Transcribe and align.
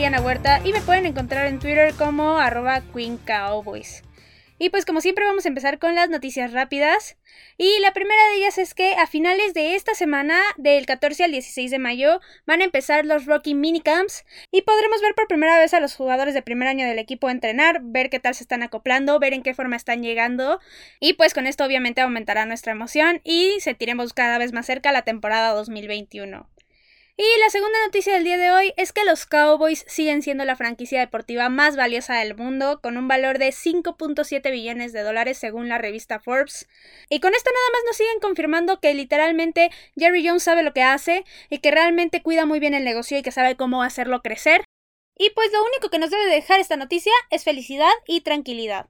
Huerta 0.00 0.62
y 0.64 0.72
me 0.72 0.80
pueden 0.80 1.04
encontrar 1.04 1.46
en 1.46 1.58
Twitter 1.58 1.92
como 1.94 2.38
arroba 2.38 2.80
Queen 2.80 3.18
Cowboys. 3.18 4.02
Y 4.58 4.70
pues 4.70 4.86
como 4.86 5.02
siempre 5.02 5.26
vamos 5.26 5.44
a 5.44 5.48
empezar 5.48 5.78
con 5.78 5.94
las 5.94 6.08
noticias 6.08 6.52
rápidas. 6.52 7.18
Y 7.58 7.78
la 7.80 7.92
primera 7.92 8.20
de 8.30 8.38
ellas 8.38 8.56
es 8.56 8.72
que 8.74 8.94
a 8.94 9.06
finales 9.06 9.52
de 9.52 9.74
esta 9.74 9.94
semana, 9.94 10.40
del 10.56 10.86
14 10.86 11.24
al 11.24 11.32
16 11.32 11.70
de 11.70 11.78
mayo, 11.78 12.20
van 12.46 12.62
a 12.62 12.64
empezar 12.64 13.04
los 13.04 13.26
Rocky 13.26 13.54
Minicamps 13.54 14.24
y 14.50 14.62
podremos 14.62 15.02
ver 15.02 15.14
por 15.14 15.28
primera 15.28 15.58
vez 15.58 15.74
a 15.74 15.80
los 15.80 15.94
jugadores 15.94 16.32
de 16.32 16.42
primer 16.42 16.68
año 16.68 16.86
del 16.86 16.98
equipo 16.98 17.28
entrenar, 17.28 17.80
ver 17.82 18.08
qué 18.08 18.20
tal 18.20 18.34
se 18.34 18.44
están 18.44 18.62
acoplando, 18.62 19.18
ver 19.18 19.34
en 19.34 19.42
qué 19.42 19.52
forma 19.52 19.76
están 19.76 20.02
llegando 20.02 20.60
y 20.98 21.12
pues 21.12 21.34
con 21.34 21.46
esto 21.46 21.64
obviamente 21.64 22.00
aumentará 22.00 22.46
nuestra 22.46 22.72
emoción 22.72 23.20
y 23.22 23.60
sentiremos 23.60 24.14
cada 24.14 24.38
vez 24.38 24.52
más 24.54 24.64
cerca 24.64 24.92
la 24.92 25.02
temporada 25.02 25.52
2021. 25.52 26.48
Y 27.22 27.40
la 27.40 27.50
segunda 27.50 27.78
noticia 27.84 28.14
del 28.14 28.24
día 28.24 28.38
de 28.38 28.50
hoy 28.50 28.72
es 28.78 28.94
que 28.94 29.04
los 29.04 29.26
Cowboys 29.26 29.84
siguen 29.86 30.22
siendo 30.22 30.46
la 30.46 30.56
franquicia 30.56 31.00
deportiva 31.00 31.50
más 31.50 31.76
valiosa 31.76 32.14
del 32.14 32.34
mundo, 32.34 32.80
con 32.80 32.96
un 32.96 33.08
valor 33.08 33.36
de 33.36 33.48
5.7 33.50 34.50
billones 34.50 34.94
de 34.94 35.02
dólares 35.02 35.36
según 35.36 35.68
la 35.68 35.76
revista 35.76 36.18
Forbes. 36.18 36.66
Y 37.10 37.20
con 37.20 37.34
esto 37.34 37.50
nada 37.50 37.66
más 37.74 37.82
nos 37.84 37.96
siguen 37.98 38.20
confirmando 38.22 38.80
que 38.80 38.94
literalmente 38.94 39.70
Jerry 39.98 40.26
Jones 40.26 40.44
sabe 40.44 40.62
lo 40.62 40.72
que 40.72 40.82
hace 40.82 41.26
y 41.50 41.58
que 41.58 41.70
realmente 41.70 42.22
cuida 42.22 42.46
muy 42.46 42.58
bien 42.58 42.72
el 42.72 42.84
negocio 42.84 43.18
y 43.18 43.22
que 43.22 43.32
sabe 43.32 43.54
cómo 43.54 43.82
hacerlo 43.82 44.22
crecer. 44.22 44.64
Y 45.14 45.28
pues 45.28 45.52
lo 45.52 45.62
único 45.62 45.90
que 45.90 45.98
nos 45.98 46.08
debe 46.08 46.24
dejar 46.24 46.58
esta 46.58 46.76
noticia 46.76 47.12
es 47.28 47.44
felicidad 47.44 47.92
y 48.06 48.22
tranquilidad. 48.22 48.88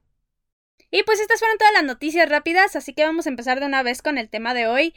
Y 0.92 1.02
pues 1.02 1.18
estas 1.18 1.40
fueron 1.40 1.58
todas 1.58 1.72
las 1.72 1.82
noticias 1.82 2.28
rápidas, 2.28 2.76
así 2.76 2.94
que 2.94 3.04
vamos 3.04 3.26
a 3.26 3.30
empezar 3.30 3.58
de 3.58 3.66
una 3.66 3.82
vez 3.82 4.02
con 4.02 4.18
el 4.18 4.28
tema 4.28 4.54
de 4.54 4.68
hoy. 4.68 4.94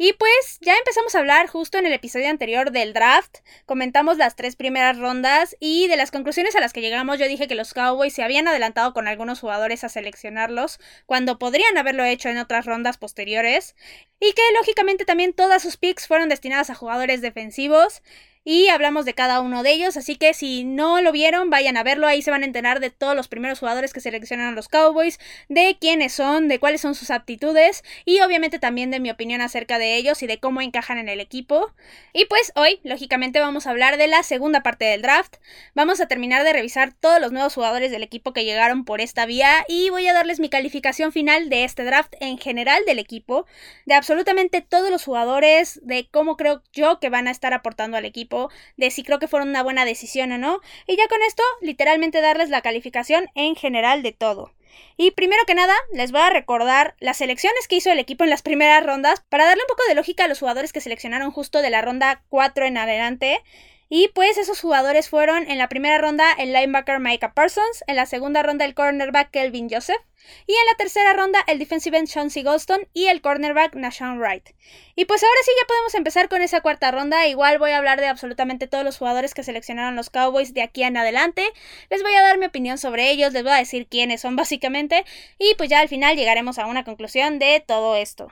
Y 0.00 0.12
pues 0.12 0.58
ya 0.60 0.76
empezamos 0.76 1.16
a 1.16 1.18
hablar 1.18 1.48
justo 1.48 1.76
en 1.76 1.84
el 1.84 1.92
episodio 1.92 2.28
anterior 2.28 2.70
del 2.70 2.92
draft, 2.92 3.38
comentamos 3.66 4.16
las 4.16 4.36
tres 4.36 4.54
primeras 4.54 4.96
rondas 4.96 5.56
y 5.58 5.88
de 5.88 5.96
las 5.96 6.12
conclusiones 6.12 6.54
a 6.54 6.60
las 6.60 6.72
que 6.72 6.80
llegamos 6.80 7.18
yo 7.18 7.26
dije 7.26 7.48
que 7.48 7.56
los 7.56 7.74
Cowboys 7.74 8.14
se 8.14 8.22
habían 8.22 8.46
adelantado 8.46 8.94
con 8.94 9.08
algunos 9.08 9.40
jugadores 9.40 9.82
a 9.82 9.88
seleccionarlos 9.88 10.78
cuando 11.06 11.40
podrían 11.40 11.76
haberlo 11.78 12.04
hecho 12.04 12.28
en 12.28 12.38
otras 12.38 12.64
rondas 12.64 12.96
posteriores. 12.96 13.74
Y 14.20 14.34
que 14.34 14.42
lógicamente 14.56 15.04
también 15.04 15.32
todas 15.32 15.62
sus 15.62 15.76
picks 15.76 16.06
fueron 16.06 16.28
destinadas 16.28 16.70
a 16.70 16.76
jugadores 16.76 17.20
defensivos 17.20 18.02
y 18.44 18.68
hablamos 18.68 19.04
de 19.04 19.14
cada 19.14 19.40
uno 19.40 19.62
de 19.62 19.72
ellos, 19.72 19.96
así 19.96 20.16
que 20.16 20.32
si 20.32 20.64
no 20.64 21.00
lo 21.00 21.12
vieron, 21.12 21.50
vayan 21.50 21.76
a 21.76 21.82
verlo, 21.82 22.06
ahí 22.06 22.22
se 22.22 22.30
van 22.30 22.42
a 22.42 22.46
enterar 22.46 22.80
de 22.80 22.90
todos 22.90 23.14
los 23.14 23.28
primeros 23.28 23.58
jugadores 23.58 23.92
que 23.92 24.00
seleccionan 24.00 24.54
los 24.54 24.68
Cowboys, 24.68 25.18
de 25.48 25.76
quiénes 25.80 26.12
son, 26.12 26.48
de 26.48 26.58
cuáles 26.58 26.80
son 26.80 26.94
sus 26.94 27.10
aptitudes 27.10 27.82
y 28.04 28.20
obviamente 28.20 28.58
también 28.58 28.90
de 28.90 29.00
mi 29.00 29.10
opinión 29.10 29.40
acerca 29.40 29.78
de 29.78 29.96
ellos 29.96 30.22
y 30.22 30.26
de 30.26 30.38
cómo 30.38 30.62
encajan 30.62 30.98
en 30.98 31.08
el 31.08 31.20
equipo. 31.20 31.72
Y 32.12 32.24
pues 32.26 32.52
hoy, 32.54 32.80
lógicamente, 32.84 33.40
vamos 33.40 33.66
a 33.66 33.70
hablar 33.70 33.96
de 33.96 34.06
la 34.06 34.22
segunda 34.22 34.62
parte 34.62 34.86
del 34.86 35.02
draft. 35.02 35.36
Vamos 35.74 36.00
a 36.00 36.08
terminar 36.08 36.44
de 36.44 36.52
revisar 36.52 36.92
todos 36.92 37.20
los 37.20 37.32
nuevos 37.32 37.54
jugadores 37.54 37.90
del 37.90 38.02
equipo 38.02 38.32
que 38.32 38.44
llegaron 38.44 38.84
por 38.84 39.00
esta 39.00 39.26
vía 39.26 39.64
y 39.68 39.90
voy 39.90 40.06
a 40.08 40.14
darles 40.14 40.40
mi 40.40 40.48
calificación 40.48 41.12
final 41.12 41.48
de 41.50 41.64
este 41.64 41.84
draft 41.84 42.14
en 42.20 42.38
general 42.38 42.82
del 42.86 42.98
equipo, 42.98 43.46
de 43.84 43.94
absolutamente 43.94 44.62
todos 44.62 44.90
los 44.90 45.04
jugadores, 45.04 45.80
de 45.82 46.08
cómo 46.10 46.36
creo 46.36 46.62
yo 46.72 46.98
que 47.00 47.10
van 47.10 47.28
a 47.28 47.30
estar 47.30 47.52
aportando 47.52 47.96
al 47.96 48.04
equipo 48.04 48.37
de 48.76 48.90
si 48.90 49.02
creo 49.02 49.18
que 49.18 49.28
fueron 49.28 49.48
una 49.48 49.62
buena 49.62 49.84
decisión 49.84 50.32
o 50.32 50.38
no, 50.38 50.60
y 50.86 50.96
ya 50.96 51.08
con 51.08 51.22
esto 51.22 51.42
literalmente 51.60 52.20
darles 52.20 52.50
la 52.50 52.62
calificación 52.62 53.26
en 53.34 53.56
general 53.56 54.02
de 54.02 54.12
todo. 54.12 54.52
Y 54.96 55.12
primero 55.12 55.42
que 55.46 55.54
nada, 55.54 55.74
les 55.92 56.12
voy 56.12 56.20
a 56.20 56.30
recordar 56.30 56.94
las 57.00 57.18
selecciones 57.18 57.68
que 57.68 57.76
hizo 57.76 57.90
el 57.90 57.98
equipo 57.98 58.24
en 58.24 58.30
las 58.30 58.42
primeras 58.42 58.84
rondas 58.84 59.22
para 59.28 59.44
darle 59.44 59.62
un 59.62 59.68
poco 59.68 59.88
de 59.88 59.94
lógica 59.94 60.24
a 60.24 60.28
los 60.28 60.40
jugadores 60.40 60.72
que 60.72 60.80
seleccionaron 60.80 61.30
justo 61.30 61.62
de 61.62 61.70
la 61.70 61.82
ronda 61.82 62.22
4 62.28 62.66
en 62.66 62.78
adelante. 62.78 63.42
Y 63.88 64.08
pues 64.08 64.36
esos 64.36 64.60
jugadores 64.60 65.08
fueron 65.08 65.50
en 65.50 65.58
la 65.58 65.68
primera 65.68 65.98
ronda 65.98 66.32
el 66.38 66.52
linebacker 66.52 67.00
Micah 67.00 67.32
Parsons, 67.32 67.84
en 67.86 67.96
la 67.96 68.06
segunda 68.06 68.42
ronda 68.42 68.64
el 68.64 68.74
cornerback 68.74 69.30
Kelvin 69.30 69.70
Joseph, 69.70 70.02
y 70.46 70.52
en 70.52 70.66
la 70.70 70.76
tercera 70.76 71.14
ronda 71.14 71.42
el 71.46 71.58
defensive 71.58 71.96
end 71.96 72.08
Chauncey 72.08 72.42
Golston 72.42 72.86
y 72.92 73.06
el 73.06 73.22
cornerback 73.22 73.74
Nashawn 73.74 74.18
Wright. 74.18 74.50
Y 74.94 75.06
pues 75.06 75.22
ahora 75.22 75.40
sí 75.42 75.50
ya 75.58 75.66
podemos 75.66 75.94
empezar 75.94 76.28
con 76.28 76.42
esa 76.42 76.60
cuarta 76.60 76.90
ronda. 76.90 77.26
Igual 77.28 77.58
voy 77.58 77.70
a 77.70 77.78
hablar 77.78 78.00
de 78.00 78.08
absolutamente 78.08 78.66
todos 78.66 78.84
los 78.84 78.98
jugadores 78.98 79.32
que 79.32 79.42
seleccionaron 79.42 79.96
los 79.96 80.10
Cowboys 80.10 80.52
de 80.52 80.62
aquí 80.62 80.82
en 80.82 80.96
adelante. 80.96 81.44
Les 81.88 82.02
voy 82.02 82.14
a 82.14 82.22
dar 82.22 82.38
mi 82.38 82.46
opinión 82.46 82.78
sobre 82.78 83.10
ellos, 83.10 83.32
les 83.32 83.42
voy 83.42 83.52
a 83.52 83.56
decir 83.56 83.86
quiénes 83.86 84.20
son 84.20 84.36
básicamente. 84.36 85.04
Y 85.38 85.54
pues 85.54 85.70
ya 85.70 85.80
al 85.80 85.88
final 85.88 86.16
llegaremos 86.16 86.58
a 86.58 86.66
una 86.66 86.84
conclusión 86.84 87.38
de 87.38 87.64
todo 87.66 87.96
esto. 87.96 88.30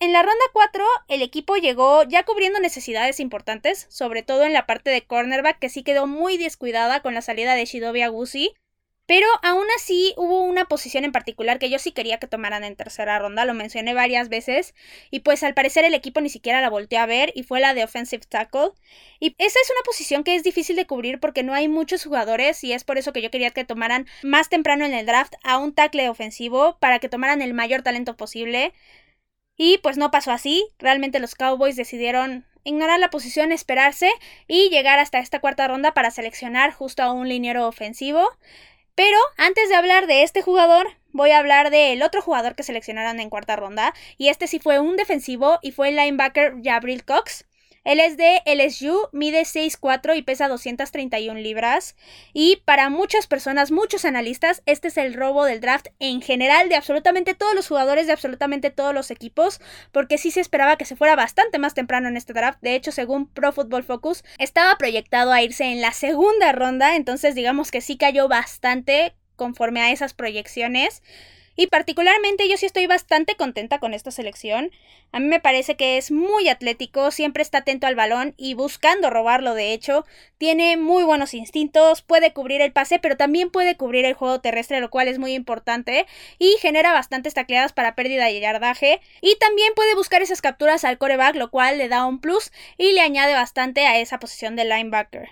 En 0.00 0.12
la 0.12 0.22
ronda 0.22 0.44
4, 0.52 0.84
el 1.08 1.22
equipo 1.22 1.56
llegó 1.56 2.04
ya 2.04 2.22
cubriendo 2.22 2.60
necesidades 2.60 3.18
importantes, 3.18 3.86
sobre 3.88 4.22
todo 4.22 4.44
en 4.44 4.52
la 4.52 4.64
parte 4.64 4.90
de 4.90 5.02
cornerback, 5.02 5.58
que 5.58 5.68
sí 5.68 5.82
quedó 5.82 6.06
muy 6.06 6.36
descuidada 6.36 7.00
con 7.00 7.14
la 7.14 7.22
salida 7.22 7.56
de 7.56 7.64
Shidobi 7.64 8.02
Agusi. 8.02 8.54
Pero 9.06 9.26
aún 9.42 9.64
así 9.74 10.14
hubo 10.16 10.42
una 10.42 10.66
posición 10.66 11.04
en 11.04 11.12
particular 11.12 11.58
que 11.58 11.70
yo 11.70 11.78
sí 11.80 11.92
quería 11.92 12.18
que 12.18 12.26
tomaran 12.28 12.62
en 12.62 12.76
tercera 12.76 13.18
ronda, 13.18 13.44
lo 13.44 13.54
mencioné 13.54 13.94
varias 13.94 14.28
veces, 14.28 14.74
y 15.10 15.20
pues 15.20 15.42
al 15.42 15.54
parecer 15.54 15.84
el 15.84 15.94
equipo 15.94 16.20
ni 16.20 16.28
siquiera 16.28 16.60
la 16.60 16.68
volteó 16.68 17.00
a 17.00 17.06
ver, 17.06 17.32
y 17.34 17.42
fue 17.42 17.58
la 17.58 17.74
de 17.74 17.82
offensive 17.82 18.26
tackle. 18.28 18.72
Y 19.18 19.34
esa 19.38 19.58
es 19.60 19.70
una 19.70 19.82
posición 19.84 20.22
que 20.24 20.36
es 20.36 20.44
difícil 20.44 20.76
de 20.76 20.86
cubrir 20.86 21.18
porque 21.20 21.42
no 21.42 21.54
hay 21.54 21.68
muchos 21.68 22.04
jugadores, 22.04 22.62
y 22.62 22.72
es 22.72 22.84
por 22.84 22.98
eso 22.98 23.12
que 23.12 23.22
yo 23.22 23.30
quería 23.30 23.50
que 23.50 23.64
tomaran 23.64 24.06
más 24.22 24.48
temprano 24.48 24.84
en 24.84 24.94
el 24.94 25.06
draft 25.06 25.34
a 25.42 25.58
un 25.58 25.74
tackle 25.74 26.08
ofensivo, 26.08 26.76
para 26.78 26.98
que 27.00 27.08
tomaran 27.08 27.42
el 27.42 27.54
mayor 27.54 27.82
talento 27.82 28.16
posible. 28.16 28.74
Y 29.58 29.78
pues 29.78 29.98
no 29.98 30.10
pasó 30.10 30.30
así, 30.30 30.64
realmente 30.78 31.18
los 31.18 31.34
Cowboys 31.34 31.76
decidieron 31.76 32.46
ignorar 32.62 33.00
la 33.00 33.10
posición, 33.10 33.50
esperarse 33.50 34.10
y 34.46 34.70
llegar 34.70 35.00
hasta 35.00 35.18
esta 35.18 35.40
cuarta 35.40 35.66
ronda 35.66 35.92
para 35.94 36.12
seleccionar 36.12 36.72
justo 36.72 37.02
a 37.02 37.12
un 37.12 37.28
liniero 37.28 37.66
ofensivo. 37.66 38.30
Pero 38.94 39.18
antes 39.36 39.68
de 39.68 39.74
hablar 39.74 40.06
de 40.06 40.22
este 40.22 40.42
jugador, 40.42 40.96
voy 41.12 41.32
a 41.32 41.38
hablar 41.38 41.70
del 41.70 42.02
otro 42.02 42.22
jugador 42.22 42.54
que 42.54 42.62
seleccionaron 42.62 43.18
en 43.18 43.30
cuarta 43.30 43.56
ronda, 43.56 43.94
y 44.16 44.28
este 44.28 44.46
sí 44.46 44.60
fue 44.60 44.78
un 44.78 44.96
defensivo 44.96 45.58
y 45.60 45.72
fue 45.72 45.88
el 45.88 45.96
linebacker 45.96 46.54
Jabril 46.62 47.04
Cox. 47.04 47.44
Él 47.88 48.00
es 48.00 48.18
de 48.18 48.42
LSU, 48.44 49.08
mide 49.12 49.46
6'4 49.46 50.14
y 50.14 50.20
pesa 50.20 50.46
231 50.46 51.40
libras. 51.40 51.96
Y 52.34 52.56
para 52.66 52.90
muchas 52.90 53.26
personas, 53.26 53.70
muchos 53.70 54.04
analistas, 54.04 54.62
este 54.66 54.88
es 54.88 54.98
el 54.98 55.14
robo 55.14 55.46
del 55.46 55.62
draft 55.62 55.86
en 55.98 56.20
general 56.20 56.68
de 56.68 56.76
absolutamente 56.76 57.32
todos 57.32 57.54
los 57.54 57.66
jugadores 57.66 58.06
de 58.06 58.12
absolutamente 58.12 58.68
todos 58.68 58.92
los 58.92 59.10
equipos, 59.10 59.62
porque 59.90 60.18
sí 60.18 60.30
se 60.30 60.40
esperaba 60.40 60.76
que 60.76 60.84
se 60.84 60.96
fuera 60.96 61.16
bastante 61.16 61.58
más 61.58 61.72
temprano 61.72 62.08
en 62.08 62.18
este 62.18 62.34
draft. 62.34 62.58
De 62.60 62.74
hecho, 62.74 62.92
según 62.92 63.26
Pro 63.26 63.52
Football 63.52 63.84
Focus, 63.84 64.22
estaba 64.38 64.76
proyectado 64.76 65.32
a 65.32 65.40
irse 65.40 65.64
en 65.64 65.80
la 65.80 65.92
segunda 65.92 66.52
ronda, 66.52 66.94
entonces 66.94 67.34
digamos 67.34 67.70
que 67.70 67.80
sí 67.80 67.96
cayó 67.96 68.28
bastante 68.28 69.14
conforme 69.34 69.80
a 69.80 69.92
esas 69.92 70.12
proyecciones. 70.12 71.02
Y 71.60 71.66
particularmente 71.66 72.48
yo 72.48 72.56
sí 72.56 72.66
estoy 72.66 72.86
bastante 72.86 73.34
contenta 73.34 73.80
con 73.80 73.92
esta 73.92 74.12
selección. 74.12 74.70
A 75.10 75.18
mí 75.18 75.26
me 75.26 75.40
parece 75.40 75.76
que 75.76 75.98
es 75.98 76.12
muy 76.12 76.48
atlético, 76.48 77.10
siempre 77.10 77.42
está 77.42 77.58
atento 77.58 77.88
al 77.88 77.96
balón 77.96 78.32
y 78.36 78.54
buscando 78.54 79.10
robarlo 79.10 79.54
de 79.54 79.72
hecho. 79.72 80.06
Tiene 80.38 80.76
muy 80.76 81.02
buenos 81.02 81.34
instintos, 81.34 82.02
puede 82.02 82.32
cubrir 82.32 82.60
el 82.60 82.70
pase, 82.70 83.00
pero 83.00 83.16
también 83.16 83.50
puede 83.50 83.76
cubrir 83.76 84.04
el 84.04 84.14
juego 84.14 84.40
terrestre, 84.40 84.80
lo 84.80 84.88
cual 84.88 85.08
es 85.08 85.18
muy 85.18 85.32
importante. 85.34 86.06
Y 86.38 86.54
genera 86.60 86.92
bastantes 86.92 87.34
tacleadas 87.34 87.72
para 87.72 87.96
pérdida 87.96 88.30
y 88.30 88.38
yardaje. 88.38 89.00
Y 89.20 89.34
también 89.40 89.72
puede 89.74 89.96
buscar 89.96 90.22
esas 90.22 90.40
capturas 90.40 90.84
al 90.84 90.96
coreback, 90.96 91.34
lo 91.34 91.50
cual 91.50 91.76
le 91.78 91.88
da 91.88 92.06
un 92.06 92.20
plus 92.20 92.52
y 92.76 92.92
le 92.92 93.00
añade 93.00 93.34
bastante 93.34 93.84
a 93.84 93.98
esa 93.98 94.20
posición 94.20 94.54
de 94.54 94.64
linebacker. 94.64 95.30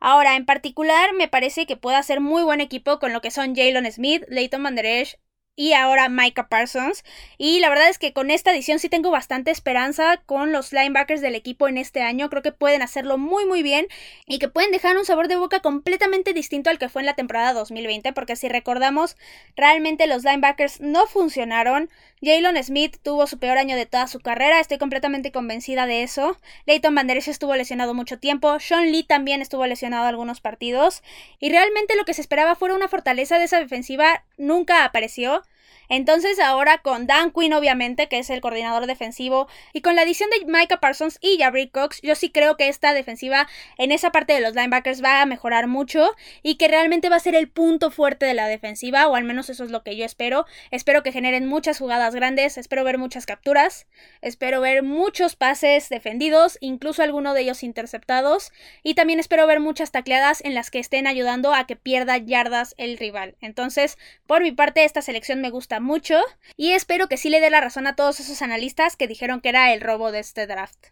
Ahora, 0.00 0.34
en 0.34 0.46
particular, 0.46 1.12
me 1.12 1.28
parece 1.28 1.66
que 1.66 1.76
puede 1.76 1.96
hacer 1.96 2.18
muy 2.18 2.42
buen 2.42 2.60
equipo 2.60 2.98
con 2.98 3.12
lo 3.12 3.20
que 3.20 3.30
son 3.30 3.54
Jalen 3.54 3.92
Smith, 3.92 4.24
Leighton 4.26 4.64
Van 4.64 4.74
Der 4.74 4.86
Esch, 4.86 5.16
y 5.60 5.74
ahora 5.74 6.08
Micah 6.08 6.48
Parsons. 6.48 7.04
Y 7.36 7.60
la 7.60 7.68
verdad 7.68 7.90
es 7.90 7.98
que 7.98 8.14
con 8.14 8.30
esta 8.30 8.50
edición 8.50 8.78
sí 8.78 8.88
tengo 8.88 9.10
bastante 9.10 9.50
esperanza 9.50 10.16
con 10.24 10.52
los 10.52 10.72
linebackers 10.72 11.20
del 11.20 11.34
equipo 11.34 11.68
en 11.68 11.76
este 11.76 12.00
año. 12.00 12.30
Creo 12.30 12.40
que 12.40 12.50
pueden 12.50 12.80
hacerlo 12.80 13.18
muy 13.18 13.44
muy 13.44 13.62
bien 13.62 13.86
y 14.26 14.38
que 14.38 14.48
pueden 14.48 14.70
dejar 14.70 14.96
un 14.96 15.04
sabor 15.04 15.28
de 15.28 15.36
boca 15.36 15.60
completamente 15.60 16.32
distinto 16.32 16.70
al 16.70 16.78
que 16.78 16.88
fue 16.88 17.02
en 17.02 17.06
la 17.06 17.14
temporada 17.14 17.52
2020. 17.52 18.14
Porque 18.14 18.36
si 18.36 18.48
recordamos, 18.48 19.18
realmente 19.54 20.06
los 20.06 20.24
linebackers 20.24 20.80
no 20.80 21.06
funcionaron. 21.06 21.90
Jalen 22.22 22.62
Smith 22.62 22.96
tuvo 23.02 23.26
su 23.26 23.38
peor 23.38 23.58
año 23.58 23.76
de 23.76 23.86
toda 23.86 24.06
su 24.06 24.20
carrera, 24.20 24.60
estoy 24.60 24.76
completamente 24.78 25.32
convencida 25.32 25.86
de 25.86 26.02
eso. 26.02 26.38
Leighton 26.66 26.94
Van 26.94 27.08
estuvo 27.10 27.56
lesionado 27.56 27.94
mucho 27.94 28.18
tiempo, 28.18 28.60
Sean 28.60 28.92
Lee 28.92 29.04
también 29.04 29.40
estuvo 29.40 29.66
lesionado 29.66 30.06
algunos 30.06 30.40
partidos, 30.40 31.02
y 31.38 31.48
realmente 31.48 31.96
lo 31.96 32.04
que 32.04 32.12
se 32.12 32.20
esperaba 32.20 32.56
fuera 32.56 32.74
una 32.74 32.88
fortaleza 32.88 33.38
de 33.38 33.44
esa 33.44 33.58
defensiva 33.58 34.24
nunca 34.36 34.84
apareció. 34.84 35.42
Entonces 35.90 36.38
ahora 36.38 36.78
con 36.78 37.06
Dan 37.06 37.32
Quinn 37.32 37.52
obviamente, 37.52 38.08
que 38.08 38.20
es 38.20 38.30
el 38.30 38.40
coordinador 38.40 38.86
defensivo, 38.86 39.48
y 39.72 39.82
con 39.82 39.96
la 39.96 40.02
adición 40.02 40.30
de 40.30 40.46
Micah 40.46 40.80
Parsons 40.80 41.18
y 41.20 41.36
Jabri 41.38 41.68
Cox, 41.68 42.00
yo 42.00 42.14
sí 42.14 42.30
creo 42.30 42.56
que 42.56 42.68
esta 42.68 42.94
defensiva 42.94 43.48
en 43.76 43.92
esa 43.92 44.12
parte 44.12 44.32
de 44.32 44.40
los 44.40 44.54
linebackers 44.54 45.04
va 45.04 45.20
a 45.20 45.26
mejorar 45.26 45.66
mucho 45.66 46.14
y 46.42 46.54
que 46.54 46.68
realmente 46.68 47.08
va 47.08 47.16
a 47.16 47.20
ser 47.20 47.34
el 47.34 47.50
punto 47.50 47.90
fuerte 47.90 48.24
de 48.24 48.34
la 48.34 48.46
defensiva, 48.46 49.08
o 49.08 49.16
al 49.16 49.24
menos 49.24 49.50
eso 49.50 49.64
es 49.64 49.70
lo 49.70 49.82
que 49.82 49.96
yo 49.96 50.04
espero. 50.04 50.46
Espero 50.70 51.02
que 51.02 51.10
generen 51.10 51.46
muchas 51.46 51.78
jugadas 51.78 52.14
grandes, 52.14 52.56
espero 52.56 52.84
ver 52.84 52.96
muchas 52.96 53.26
capturas, 53.26 53.88
espero 54.20 54.60
ver 54.60 54.84
muchos 54.84 55.34
pases 55.34 55.88
defendidos, 55.88 56.56
incluso 56.60 57.02
alguno 57.02 57.34
de 57.34 57.40
ellos 57.40 57.64
interceptados, 57.64 58.52
y 58.84 58.94
también 58.94 59.18
espero 59.18 59.46
ver 59.48 59.58
muchas 59.58 59.90
tacleadas 59.90 60.40
en 60.44 60.54
las 60.54 60.70
que 60.70 60.78
estén 60.78 61.08
ayudando 61.08 61.52
a 61.52 61.66
que 61.66 61.74
pierda 61.74 62.16
yardas 62.16 62.74
el 62.78 62.96
rival. 62.96 63.36
Entonces, 63.40 63.98
por 64.28 64.42
mi 64.42 64.52
parte, 64.52 64.84
esta 64.84 65.02
selección 65.02 65.40
me 65.40 65.50
gusta 65.50 65.79
mucho 65.80 66.20
y 66.56 66.72
espero 66.72 67.08
que 67.08 67.16
sí 67.16 67.30
le 67.30 67.40
dé 67.40 67.50
la 67.50 67.60
razón 67.60 67.86
a 67.86 67.96
todos 67.96 68.20
esos 68.20 68.42
analistas 68.42 68.96
que 68.96 69.08
dijeron 69.08 69.40
que 69.40 69.50
era 69.50 69.72
el 69.72 69.80
robo 69.80 70.12
de 70.12 70.20
este 70.20 70.46
draft. 70.46 70.88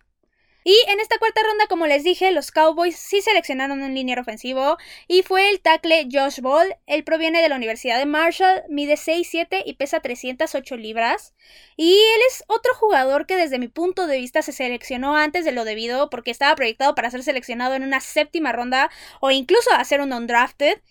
Y 0.64 0.76
en 0.88 1.00
esta 1.00 1.18
cuarta 1.18 1.40
ronda, 1.42 1.66
como 1.66 1.86
les 1.86 2.04
dije, 2.04 2.30
los 2.30 2.50
Cowboys 2.50 2.94
sí 2.94 3.22
seleccionaron 3.22 3.80
un 3.80 3.94
liniero 3.94 4.20
ofensivo 4.20 4.76
y 5.06 5.22
fue 5.22 5.48
el 5.48 5.60
tackle 5.60 6.08
Josh 6.12 6.40
Ball. 6.40 6.76
Él 6.86 7.04
proviene 7.04 7.40
de 7.40 7.48
la 7.48 7.56
Universidad 7.56 7.96
de 7.98 8.04
Marshall, 8.04 8.64
mide 8.68 8.96
6'7 8.96 9.62
y 9.64 9.74
pesa 9.76 10.00
308 10.00 10.76
libras. 10.76 11.32
Y 11.76 11.92
él 11.92 12.20
es 12.28 12.44
otro 12.48 12.74
jugador 12.74 13.24
que 13.24 13.36
desde 13.36 13.58
mi 13.58 13.68
punto 13.68 14.06
de 14.06 14.18
vista 14.18 14.42
se 14.42 14.52
seleccionó 14.52 15.16
antes 15.16 15.46
de 15.46 15.52
lo 15.52 15.64
debido 15.64 16.10
porque 16.10 16.30
estaba 16.30 16.54
proyectado 16.54 16.94
para 16.94 17.10
ser 17.10 17.22
seleccionado 17.22 17.74
en 17.74 17.82
una 17.82 18.00
séptima 18.00 18.52
ronda 18.52 18.90
o 19.20 19.30
incluso 19.30 19.72
a 19.72 19.82
ser 19.84 20.02
un 20.02 20.12
undrafted. 20.12 20.82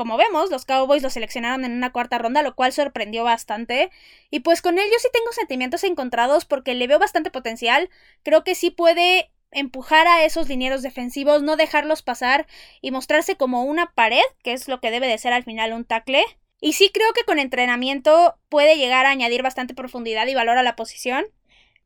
Como 0.00 0.16
vemos, 0.16 0.48
los 0.48 0.64
Cowboys 0.64 1.02
lo 1.02 1.10
seleccionaron 1.10 1.62
en 1.66 1.72
una 1.72 1.92
cuarta 1.92 2.16
ronda, 2.16 2.42
lo 2.42 2.54
cual 2.56 2.72
sorprendió 2.72 3.22
bastante. 3.22 3.90
Y 4.30 4.40
pues 4.40 4.62
con 4.62 4.78
él 4.78 4.86
yo 4.90 4.98
sí 4.98 5.08
tengo 5.12 5.30
sentimientos 5.32 5.84
encontrados 5.84 6.46
porque 6.46 6.74
le 6.74 6.86
veo 6.86 6.98
bastante 6.98 7.30
potencial. 7.30 7.90
Creo 8.22 8.42
que 8.42 8.54
sí 8.54 8.70
puede 8.70 9.30
empujar 9.50 10.06
a 10.06 10.24
esos 10.24 10.48
linieros 10.48 10.80
defensivos, 10.80 11.42
no 11.42 11.56
dejarlos 11.56 12.00
pasar 12.00 12.46
y 12.80 12.92
mostrarse 12.92 13.36
como 13.36 13.64
una 13.64 13.92
pared, 13.92 14.22
que 14.42 14.54
es 14.54 14.68
lo 14.68 14.80
que 14.80 14.90
debe 14.90 15.06
de 15.06 15.18
ser 15.18 15.34
al 15.34 15.44
final 15.44 15.74
un 15.74 15.84
tackle. 15.84 16.24
Y 16.62 16.72
sí 16.72 16.90
creo 16.94 17.12
que 17.12 17.24
con 17.24 17.38
entrenamiento 17.38 18.38
puede 18.48 18.78
llegar 18.78 19.04
a 19.04 19.10
añadir 19.10 19.42
bastante 19.42 19.74
profundidad 19.74 20.26
y 20.28 20.34
valor 20.34 20.56
a 20.56 20.62
la 20.62 20.76
posición 20.76 21.26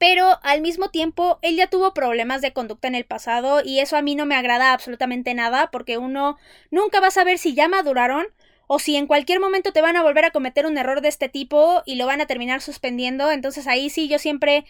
pero 0.06 0.38
al 0.42 0.60
mismo 0.60 0.90
tiempo 0.90 1.38
él 1.40 1.56
ya 1.56 1.68
tuvo 1.68 1.94
problemas 1.94 2.42
de 2.42 2.52
conducta 2.52 2.88
en 2.88 2.94
el 2.94 3.06
pasado 3.06 3.62
y 3.64 3.78
eso 3.78 3.96
a 3.96 4.02
mí 4.02 4.14
no 4.14 4.26
me 4.26 4.34
agrada 4.34 4.74
absolutamente 4.74 5.32
nada 5.32 5.70
porque 5.70 5.96
uno 5.96 6.36
nunca 6.70 7.00
va 7.00 7.06
a 7.06 7.10
saber 7.10 7.38
si 7.38 7.54
ya 7.54 7.68
maduraron 7.68 8.26
o 8.66 8.78
si 8.78 8.96
en 8.96 9.06
cualquier 9.06 9.40
momento 9.40 9.72
te 9.72 9.80
van 9.80 9.96
a 9.96 10.02
volver 10.02 10.26
a 10.26 10.30
cometer 10.30 10.66
un 10.66 10.76
error 10.76 11.00
de 11.00 11.08
este 11.08 11.30
tipo 11.30 11.82
y 11.86 11.94
lo 11.94 12.04
van 12.04 12.20
a 12.20 12.26
terminar 12.26 12.60
suspendiendo, 12.60 13.30
entonces 13.30 13.66
ahí 13.66 13.88
sí 13.88 14.06
yo 14.06 14.18
siempre 14.18 14.66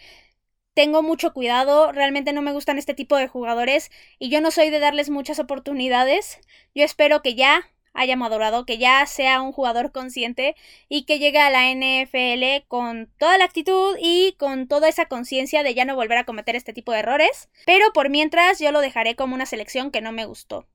tengo 0.73 1.03
mucho 1.03 1.33
cuidado, 1.33 1.91
realmente 1.91 2.31
no 2.31 2.41
me 2.41 2.53
gustan 2.53 2.77
este 2.77 2.93
tipo 2.93 3.17
de 3.17 3.27
jugadores 3.27 3.91
y 4.19 4.29
yo 4.29 4.39
no 4.39 4.51
soy 4.51 4.69
de 4.69 4.79
darles 4.79 5.09
muchas 5.09 5.39
oportunidades. 5.39 6.39
Yo 6.73 6.85
espero 6.85 7.21
que 7.21 7.35
ya 7.35 7.69
haya 7.95 8.15
madurado, 8.15 8.65
que 8.65 8.77
ya 8.77 9.05
sea 9.05 9.41
un 9.41 9.51
jugador 9.51 9.91
consciente 9.91 10.55
y 10.89 11.05
que 11.05 11.19
llegue 11.19 11.39
a 11.39 11.49
la 11.49 11.71
NFL 11.71 12.67
con 12.67 13.09
toda 13.17 13.37
la 13.37 13.45
actitud 13.45 13.97
y 13.99 14.35
con 14.37 14.67
toda 14.67 14.89
esa 14.89 15.05
conciencia 15.05 15.63
de 15.63 15.73
ya 15.73 15.85
no 15.85 15.95
volver 15.95 16.17
a 16.17 16.25
cometer 16.25 16.55
este 16.55 16.73
tipo 16.73 16.91
de 16.91 16.99
errores. 16.99 17.49
Pero 17.65 17.91
por 17.93 18.09
mientras 18.09 18.59
yo 18.59 18.71
lo 18.71 18.81
dejaré 18.81 19.15
como 19.15 19.35
una 19.35 19.45
selección 19.45 19.91
que 19.91 20.01
no 20.01 20.11
me 20.11 20.25
gustó. 20.25 20.67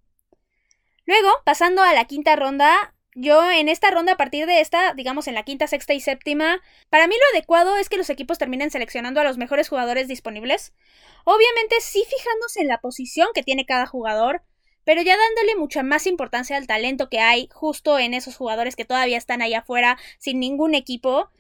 Luego, 1.07 1.29
pasando 1.45 1.83
a 1.83 1.93
la 1.93 2.05
quinta 2.05 2.37
ronda, 2.37 2.95
yo 3.15 3.51
en 3.51 3.69
esta 3.69 3.91
ronda, 3.91 4.13
a 4.13 4.17
partir 4.17 4.47
de 4.47 4.61
esta, 4.61 4.95
digamos 4.95 5.27
en 5.27 5.35
la 5.35 5.43
quinta, 5.43 5.67
sexta 5.67 5.93
y 5.95 6.01
séptima, 6.01 6.63
para 6.89 7.09
mí 7.09 7.15
lo 7.17 7.37
adecuado 7.37 7.77
es 7.77 7.89
que 7.89 7.97
los 7.97 8.09
equipos 8.11 8.39
terminen 8.39 8.71
seleccionando 8.71 9.21
a 9.21 9.25
los 9.25 9.37
mejores 9.37 9.69
jugadores 9.69 10.07
disponibles. 10.07 10.73
Obviamente 11.25 11.77
sí 11.81 12.05
fijándose 12.09 12.61
en 12.61 12.69
la 12.69 12.81
posición 12.81 13.29
que 13.35 13.43
tiene 13.43 13.67
cada 13.67 13.87
jugador, 13.87 14.43
pero 14.91 15.03
ya 15.03 15.17
dándole 15.17 15.55
mucha 15.55 15.85
más 15.85 16.09
importancia 16.09 16.57
al 16.57 16.67
talento 16.67 17.09
que 17.09 17.21
hay 17.21 17.49
justo 17.53 18.01
en 18.01 18.13
esos 18.13 18.35
jugadores 18.35 18.75
que 18.75 18.85
todavía 18.85 19.19
están 19.19 19.41
allá 19.41 19.61
afuera 19.61 19.97
sin 20.19 20.41
ningún 20.41 20.75
equipo. 20.75 21.31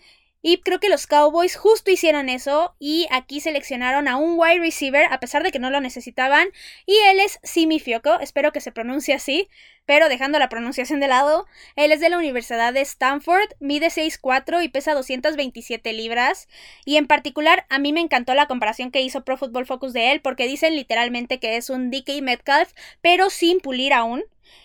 Y 0.42 0.58
creo 0.62 0.81
que 0.81 0.88
los 0.88 1.06
Cowboys 1.06 1.56
justo 1.56 1.90
hicieron 1.90 2.31
eso 2.31 2.75
y 2.78 3.06
aquí 3.10 3.40
seleccionaron 3.40 4.08
a 4.08 4.16
un 4.16 4.38
wide 4.38 4.60
receiver 4.60 5.06
a 5.10 5.20
pesar 5.20 5.42
de 5.42 5.52
que 5.52 5.58
no 5.58 5.70
lo 5.70 5.81
necesitaban 5.81 6.48
y 6.87 6.96
él 7.10 7.20
es 7.20 7.38
Simi 7.42 7.78
Fioco, 7.78 8.19
espero 8.20 8.50
que 8.50 8.62
se 8.62 8.72
pronuncie 8.72 9.12
así, 9.12 9.48
pero 9.84 10.08
dejando 10.08 10.38
la 10.38 10.48
pronunciación 10.48 10.98
de 10.98 11.08
lado, 11.08 11.46
él 11.76 11.92
es 11.92 12.00
de 12.00 12.08
la 12.08 12.16
Universidad 12.16 12.72
de 12.72 12.81
Stanford, 12.81 13.50
mide 13.58 13.88
6'4 13.88 14.64
y 14.64 14.69
pesa 14.69 14.94
227 14.94 15.92
libras 15.92 16.48
y 16.86 16.96
en 16.96 17.06
particular 17.06 17.66
a 17.69 17.78
mí 17.78 17.93
me 17.93 18.00
encantó 18.00 18.32
la 18.32 18.46
comparación 18.46 18.90
que 18.90 19.02
hizo 19.02 19.25
Pro 19.25 19.36
Football 19.36 19.66
Focus 19.66 19.93
de 19.93 20.12
él 20.12 20.22
porque 20.22 20.46
dicen 20.46 20.75
literalmente 20.75 21.38
que 21.38 21.56
es 21.56 21.69
un 21.69 21.90
DK 21.90 22.22
Metcalf 22.22 22.72
pero 23.02 23.28
sin 23.28 23.60
pulir 23.60 23.93
aún. 23.93 24.25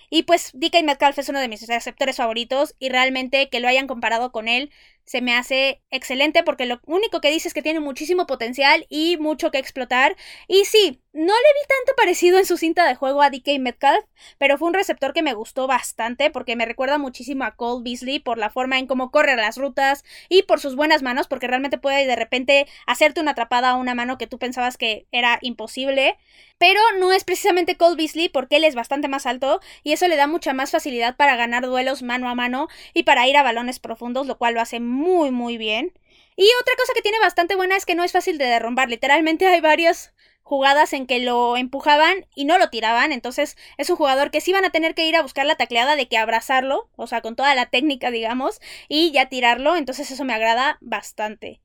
Y 0.09 0.23
pues 0.23 0.51
DK 0.53 0.83
Metcalf 0.83 1.17
es 1.19 1.29
uno 1.29 1.39
de 1.39 1.47
mis 1.47 1.67
receptores 1.67 2.17
favoritos 2.17 2.75
y 2.79 2.89
realmente 2.89 3.49
que 3.49 3.59
lo 3.59 3.67
hayan 3.67 3.87
comparado 3.87 4.31
con 4.31 4.47
él 4.47 4.71
se 5.05 5.21
me 5.21 5.35
hace 5.35 5.81
excelente 5.91 6.43
porque 6.43 6.65
lo 6.65 6.79
único 6.85 7.21
que 7.21 7.31
dice 7.31 7.47
es 7.47 7.53
que 7.53 7.61
tiene 7.61 7.79
muchísimo 7.79 8.27
potencial 8.27 8.85
y 8.89 9.17
mucho 9.17 9.51
que 9.51 9.59
explotar. 9.59 10.15
Y 10.47 10.65
sí, 10.65 11.01
no 11.13 11.21
le 11.21 11.29
vi 11.31 11.67
tanto 11.67 11.95
parecido 11.95 12.37
en 12.39 12.45
su 12.45 12.57
cinta 12.57 12.85
de 12.85 12.95
juego 12.95 13.21
a 13.21 13.29
DK 13.29 13.59
Metcalf, 13.59 14.03
pero 14.37 14.57
fue 14.57 14.67
un 14.67 14.73
receptor 14.73 15.13
que 15.13 15.21
me 15.21 15.33
gustó 15.33 15.67
bastante 15.67 16.29
porque 16.29 16.57
me 16.57 16.65
recuerda 16.65 16.97
muchísimo 16.97 17.45
a 17.45 17.55
Cole 17.55 17.83
Beasley 17.83 18.19
por 18.19 18.37
la 18.37 18.49
forma 18.49 18.79
en 18.79 18.87
cómo 18.87 19.11
corre 19.11 19.35
las 19.37 19.57
rutas 19.57 20.03
y 20.27 20.43
por 20.43 20.59
sus 20.59 20.75
buenas 20.75 21.03
manos, 21.03 21.27
porque 21.27 21.47
realmente 21.47 21.77
puede 21.77 22.05
de 22.05 22.15
repente 22.17 22.67
hacerte 22.85 23.21
una 23.21 23.31
atrapada 23.31 23.69
a 23.69 23.75
una 23.75 23.95
mano 23.95 24.17
que 24.17 24.27
tú 24.27 24.39
pensabas 24.39 24.75
que 24.75 25.07
era 25.11 25.39
imposible. 25.41 26.17
Pero 26.57 26.79
no 26.99 27.11
es 27.11 27.23
precisamente 27.25 27.77
Cole 27.77 27.97
Beasley 27.97 28.29
porque 28.29 28.57
él 28.57 28.63
es 28.63 28.75
bastante 28.75 29.07
más 29.07 29.25
alto 29.25 29.59
y 29.83 29.91
eso 29.93 30.07
le 30.07 30.15
da 30.15 30.27
mucha 30.27 30.53
más 30.53 30.71
facilidad 30.71 31.15
para 31.15 31.35
ganar 31.35 31.65
duelos 31.65 32.01
mano 32.01 32.29
a 32.29 32.35
mano 32.35 32.67
y 32.93 33.03
para 33.03 33.27
ir 33.27 33.37
a 33.37 33.43
balones 33.43 33.79
profundos, 33.79 34.25
lo 34.27 34.37
cual 34.37 34.53
lo 34.53 34.61
hace 34.61 34.79
muy 34.95 35.57
bien. 35.57 35.93
Y 36.35 36.47
otra 36.61 36.75
cosa 36.77 36.93
que 36.93 37.01
tiene 37.01 37.19
bastante 37.19 37.55
buena 37.55 37.77
es 37.77 37.85
que 37.85 37.95
no 37.95 38.03
es 38.03 38.11
fácil 38.11 38.37
de 38.37 38.45
derrumbar. 38.45 38.89
Literalmente 38.89 39.47
hay 39.47 39.61
varias 39.61 40.13
jugadas 40.43 40.93
en 40.93 41.07
que 41.07 41.19
lo 41.19 41.57
empujaban 41.57 42.27
y 42.35 42.45
no 42.45 42.57
lo 42.57 42.69
tiraban. 42.69 43.11
Entonces 43.11 43.57
es 43.77 43.89
un 43.89 43.95
jugador 43.95 44.31
que 44.31 44.41
sí 44.41 44.53
van 44.53 44.65
a 44.65 44.69
tener 44.69 44.95
que 44.95 45.07
ir 45.07 45.15
a 45.15 45.21
buscar 45.21 45.45
la 45.45 45.55
tacleada 45.55 45.95
de 45.95 46.07
que 46.07 46.17
abrazarlo, 46.17 46.89
o 46.95 47.07
sea, 47.07 47.21
con 47.21 47.35
toda 47.35 47.55
la 47.55 47.65
técnica, 47.67 48.11
digamos, 48.11 48.61
y 48.87 49.11
ya 49.11 49.27
tirarlo. 49.27 49.75
Entonces 49.75 50.11
eso 50.11 50.23
me 50.23 50.33
agrada 50.33 50.77
bastante. 50.81 51.61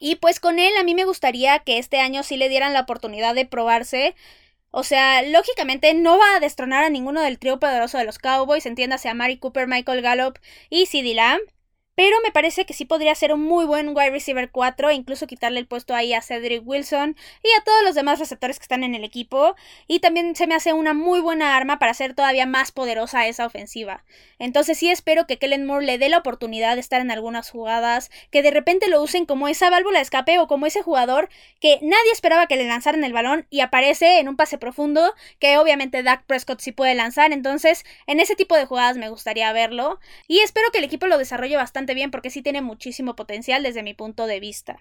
Y 0.00 0.16
pues 0.16 0.40
con 0.40 0.58
él 0.58 0.76
a 0.78 0.82
mí 0.82 0.94
me 0.94 1.04
gustaría 1.04 1.60
que 1.60 1.78
este 1.78 2.00
año 2.00 2.22
sí 2.22 2.36
le 2.36 2.48
dieran 2.48 2.72
la 2.72 2.80
oportunidad 2.80 3.34
de 3.34 3.46
probarse. 3.46 4.14
O 4.70 4.82
sea, 4.82 5.22
lógicamente 5.22 5.94
no 5.94 6.18
va 6.18 6.36
a 6.36 6.40
destronar 6.40 6.82
a 6.82 6.90
ninguno 6.90 7.20
del 7.22 7.38
trío 7.38 7.60
poderoso 7.60 7.98
de 7.98 8.04
los 8.04 8.18
Cowboys, 8.18 8.66
entiéndase 8.66 9.08
a 9.08 9.14
Mari 9.14 9.38
Cooper, 9.38 9.68
Michael 9.68 10.02
Gallup 10.02 10.38
y 10.70 10.86
CeeDee 10.86 11.14
Lamb. 11.14 11.40
Pero 11.96 12.16
me 12.24 12.32
parece 12.32 12.66
que 12.66 12.74
sí 12.74 12.84
podría 12.84 13.14
ser 13.14 13.32
un 13.32 13.42
muy 13.42 13.64
buen 13.64 13.88
wide 13.88 14.10
receiver 14.10 14.50
4 14.50 14.90
e 14.90 14.94
incluso 14.94 15.28
quitarle 15.28 15.60
el 15.60 15.66
puesto 15.66 15.94
ahí 15.94 16.12
a 16.12 16.22
Cedric 16.22 16.66
Wilson 16.66 17.16
y 17.42 17.48
a 17.58 17.62
todos 17.62 17.84
los 17.84 17.94
demás 17.94 18.18
receptores 18.18 18.58
que 18.58 18.64
están 18.64 18.82
en 18.82 18.94
el 18.94 19.04
equipo. 19.04 19.54
Y 19.86 20.00
también 20.00 20.34
se 20.34 20.48
me 20.48 20.56
hace 20.56 20.72
una 20.72 20.92
muy 20.92 21.20
buena 21.20 21.56
arma 21.56 21.78
para 21.78 21.92
hacer 21.92 22.14
todavía 22.14 22.46
más 22.46 22.72
poderosa 22.72 23.26
esa 23.28 23.46
ofensiva. 23.46 24.02
Entonces 24.38 24.78
sí 24.78 24.90
espero 24.90 25.26
que 25.26 25.38
Kellen 25.38 25.66
Moore 25.66 25.86
le 25.86 25.98
dé 25.98 26.08
la 26.08 26.18
oportunidad 26.18 26.74
de 26.74 26.80
estar 26.80 27.00
en 27.00 27.10
algunas 27.12 27.50
jugadas, 27.50 28.10
que 28.30 28.42
de 28.42 28.50
repente 28.50 28.88
lo 28.88 29.00
usen 29.00 29.24
como 29.24 29.46
esa 29.46 29.70
válvula 29.70 29.98
de 29.98 30.02
escape 30.02 30.38
o 30.38 30.48
como 30.48 30.66
ese 30.66 30.82
jugador 30.82 31.28
que 31.60 31.78
nadie 31.80 32.12
esperaba 32.12 32.46
que 32.46 32.56
le 32.56 32.66
lanzaran 32.66 33.04
el 33.04 33.12
balón 33.12 33.46
y 33.50 33.60
aparece 33.60 34.18
en 34.18 34.28
un 34.28 34.36
pase 34.36 34.58
profundo 34.58 35.14
que 35.38 35.58
obviamente 35.58 36.02
Dak 36.02 36.24
Prescott 36.24 36.60
sí 36.60 36.72
puede 36.72 36.94
lanzar. 36.94 37.32
Entonces 37.32 37.84
en 38.06 38.18
ese 38.18 38.34
tipo 38.34 38.56
de 38.56 38.66
jugadas 38.66 38.96
me 38.96 39.08
gustaría 39.08 39.52
verlo 39.52 40.00
y 40.26 40.40
espero 40.40 40.70
que 40.72 40.78
el 40.78 40.84
equipo 40.84 41.06
lo 41.06 41.18
desarrolle 41.18 41.56
bien 41.92 42.10
porque 42.10 42.30
sí 42.30 42.40
tiene 42.40 42.62
muchísimo 42.62 43.14
potencial 43.14 43.62
desde 43.62 43.82
mi 43.82 43.92
punto 43.92 44.26
de 44.26 44.40
vista. 44.40 44.78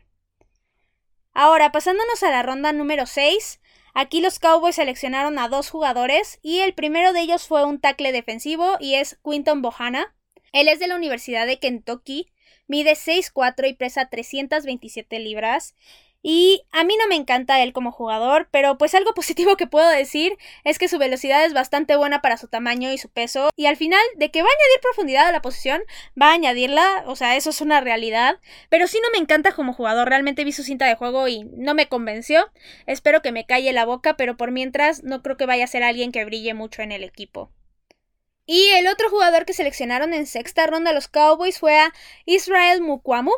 Ahora, 1.33 1.73
pasándonos 1.73 2.23
a 2.23 2.31
la 2.31 2.43
ronda 2.43 2.71
número 2.71 3.05
6, 3.05 3.59
aquí 3.93 4.21
los 4.21 4.39
Cowboys 4.39 4.75
seleccionaron 4.75 5.39
a 5.39 5.49
dos 5.49 5.69
jugadores 5.69 6.39
y 6.41 6.59
el 6.59 6.73
primero 6.73 7.11
de 7.11 7.21
ellos 7.21 7.47
fue 7.47 7.65
un 7.65 7.81
tackle 7.81 8.13
defensivo 8.13 8.77
y 8.79 8.95
es 8.95 9.19
Quinton 9.23 9.61
Bohana. 9.61 10.15
Él 10.53 10.69
es 10.69 10.79
de 10.79 10.87
la 10.87 10.95
Universidad 10.95 11.47
de 11.47 11.59
Kentucky, 11.59 12.31
mide 12.67 12.93
6'4 12.93 13.67
y 13.67 13.73
pesa 13.73 14.09
327 14.09 15.19
libras 15.19 15.75
y 16.23 16.63
a 16.71 16.85
mí 16.85 16.95
no 16.97 17.07
me 17.07 17.15
encanta 17.15 17.61
él 17.61 17.73
como 17.73 17.91
jugador, 17.91 18.47
pero 18.49 18.77
pues 18.77 18.95
algo 18.95 19.13
positivo 19.15 19.57
que 19.57 19.67
puedo 19.67 19.89
decir 19.89 20.37
es 20.63 20.79
que 20.79 20.87
su 20.87 20.97
velocidad 20.97 21.45
es 21.45 21.53
bastante 21.53 21.97
buena 21.97 22.21
para 22.21 22.37
su 22.37 22.47
tamaño 22.47 22.91
y 22.91 22.97
su 22.97 23.09
peso. 23.09 23.49
Y 23.57 23.65
al 23.65 23.75
final, 23.75 24.01
de 24.15 24.31
que 24.31 24.41
va 24.41 24.47
a 24.47 24.51
añadir 24.51 24.81
profundidad 24.81 25.27
a 25.27 25.31
la 25.33 25.41
posición, 25.41 25.83
va 26.19 26.29
a 26.29 26.33
añadirla, 26.33 27.03
o 27.07 27.15
sea, 27.17 27.35
eso 27.35 27.49
es 27.49 27.59
una 27.59 27.81
realidad. 27.81 28.39
Pero 28.69 28.87
sí 28.87 28.99
no 29.03 29.11
me 29.11 29.17
encanta 29.21 29.51
como 29.51 29.73
jugador, 29.73 30.07
realmente 30.07 30.45
vi 30.45 30.53
su 30.53 30.63
cinta 30.63 30.85
de 30.85 30.95
juego 30.95 31.27
y 31.27 31.43
no 31.43 31.73
me 31.73 31.89
convenció. 31.89 32.49
Espero 32.87 33.21
que 33.21 33.33
me 33.33 33.45
calle 33.45 33.73
la 33.73 33.85
boca, 33.85 34.15
pero 34.15 34.37
por 34.37 34.51
mientras 34.51 35.03
no 35.03 35.21
creo 35.21 35.35
que 35.35 35.45
vaya 35.45 35.65
a 35.65 35.67
ser 35.67 35.83
alguien 35.83 36.13
que 36.13 36.23
brille 36.23 36.53
mucho 36.53 36.81
en 36.81 36.93
el 36.93 37.03
equipo. 37.03 37.51
Y 38.45 38.69
el 38.69 38.87
otro 38.87 39.09
jugador 39.09 39.45
que 39.45 39.53
seleccionaron 39.53 40.13
en 40.13 40.25
sexta 40.25 40.67
ronda 40.67 40.93
los 40.93 41.07
Cowboys 41.09 41.59
fue 41.59 41.77
a 41.77 41.93
Israel 42.25 42.81
Mukwamu. 42.81 43.31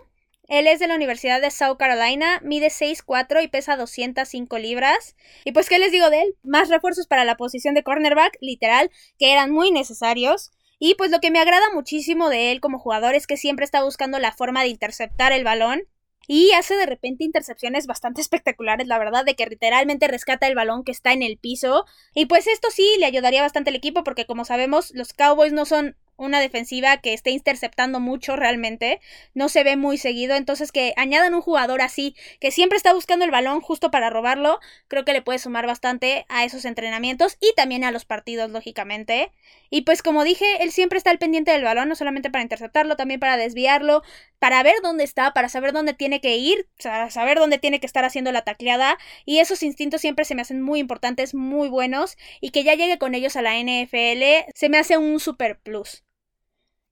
Él 0.48 0.68
es 0.68 0.80
de 0.80 0.88
la 0.88 0.96
Universidad 0.96 1.42
de 1.42 1.50
South 1.50 1.78
Carolina, 1.78 2.40
mide 2.44 2.68
6'4 2.68 3.44
y 3.44 3.48
pesa 3.48 3.78
205 3.78 4.58
libras. 4.60 5.16
Y 5.44 5.52
pues, 5.52 5.70
¿qué 5.70 5.80
les 5.80 5.92
digo 5.92 6.10
de 6.10 6.22
él? 6.22 6.36
Más 6.44 6.70
refuerzos 6.70 7.08
para 7.08 7.26
la 7.26 7.36
posición 7.36 7.74
de 7.74 7.84
cornerback, 7.84 8.38
literal, 8.42 8.92
que 9.18 9.32
eran 9.32 9.52
muy 9.52 9.72
necesarios. 9.72 10.52
Y 10.78 10.96
pues 10.96 11.10
lo 11.10 11.20
que 11.20 11.32
me 11.32 11.40
agrada 11.40 11.66
muchísimo 11.74 12.30
de 12.30 12.52
él 12.52 12.62
como 12.62 12.80
jugador 12.80 13.16
es 13.16 13.28
que 13.28 13.38
siempre 13.38 13.66
está 13.66 13.84
buscando 13.84 14.20
la 14.20 14.34
forma 14.34 14.62
de 14.62 14.70
interceptar 14.70 15.32
el 15.32 15.44
balón. 15.44 15.82
Y 16.28 16.52
hace 16.54 16.76
de 16.76 16.88
repente 16.88 17.24
intercepciones 17.24 17.88
bastante 17.88 18.22
espectaculares, 18.22 18.88
la 18.88 19.00
verdad, 19.00 19.26
de 19.26 19.36
que 19.36 19.46
literalmente 19.48 20.08
rescata 20.08 20.48
el 20.48 20.56
balón 20.56 20.84
que 20.84 20.92
está 20.92 21.14
en 21.14 21.24
el 21.24 21.38
piso. 21.38 21.86
Y 22.14 22.28
pues 22.28 22.46
esto 22.48 22.70
sí 22.72 22.88
le 23.00 23.06
ayudaría 23.06 23.42
bastante 23.42 23.72
al 23.72 23.76
equipo 23.76 24.04
porque 24.04 24.26
como 24.26 24.46
sabemos 24.46 24.92
los 24.94 25.14
Cowboys 25.14 25.54
no 25.54 25.66
son 25.66 25.96
una 26.18 26.40
defensiva 26.40 26.98
que 26.98 27.14
esté 27.14 27.32
interceptando 27.32 28.00
mucho 28.00 28.36
realmente, 28.36 29.02
no 29.34 29.50
se 29.50 29.64
ve 29.64 29.76
muy 29.76 29.98
seguido, 29.98 30.36
entonces 30.36 30.72
que 30.72 30.94
añadan 30.98 31.34
un 31.34 31.42
jugador 31.42 31.82
así, 31.82 32.16
que 32.40 32.52
siempre 32.52 32.78
está 32.78 32.94
buscando 32.94 33.26
el 33.26 33.32
balón 33.32 33.62
justo 33.62 33.92
para 33.92 34.10
robarlo, 34.10 34.60
creo 34.88 35.06
que 35.06 35.14
le 35.14 35.22
puede 35.22 35.40
sumar 35.40 35.68
bastante 35.68 36.26
a 36.30 36.46
esos 36.46 36.66
entrenamientos 36.66 37.38
y 37.40 37.54
también 37.56 37.84
a 37.84 37.92
los 37.92 38.06
partidos, 38.06 38.52
lógicamente. 38.52 39.32
Y 39.70 39.82
pues 39.82 40.02
como 40.02 40.24
dije, 40.24 40.46
él 40.62 40.72
siempre 40.72 40.98
está 40.98 41.10
al 41.10 41.20
pendiente 41.20 41.52
del 41.52 41.64
balón, 41.64 41.90
no 41.90 41.96
solamente 41.96 42.30
para 42.30 42.44
interceptarlo, 42.44 42.96
también 42.96 43.20
para 43.20 43.38
desviarlo, 43.38 44.04
para 44.40 44.64
ver 44.64 44.76
dónde 44.84 45.04
está, 45.04 45.34
para 45.34 45.50
saber 45.50 45.74
dónde 45.74 45.94
tiene 45.94 46.22
que 46.22 46.38
ir, 46.38 46.68
para 46.82 47.10
saber 47.10 47.40
dónde 47.40 47.58
tiene 47.58 47.80
que 47.80 47.86
estar 47.86 48.06
haciendo 48.06 48.32
la 48.32 48.44
tacleada, 48.44 48.98
y 49.26 49.40
esos 49.40 49.64
instintos 49.64 50.02
siempre 50.02 50.26
se 50.26 50.36
me 50.36 50.42
hacen 50.42 50.62
muy 50.62 50.80
importantes, 50.80 51.34
muy 51.34 51.68
buenos, 51.68 52.18
y 52.42 52.52
que 52.52 52.64
ya 52.64 52.76
llegue 52.76 52.98
con 52.98 53.16
ellos 53.16 53.36
a 53.36 53.42
la 53.42 53.58
NFL 53.58 54.52
se 54.54 54.70
me 54.70 54.78
hace 54.78 54.98
un 54.98 55.20
super 55.20 55.60
plus. 55.60 56.05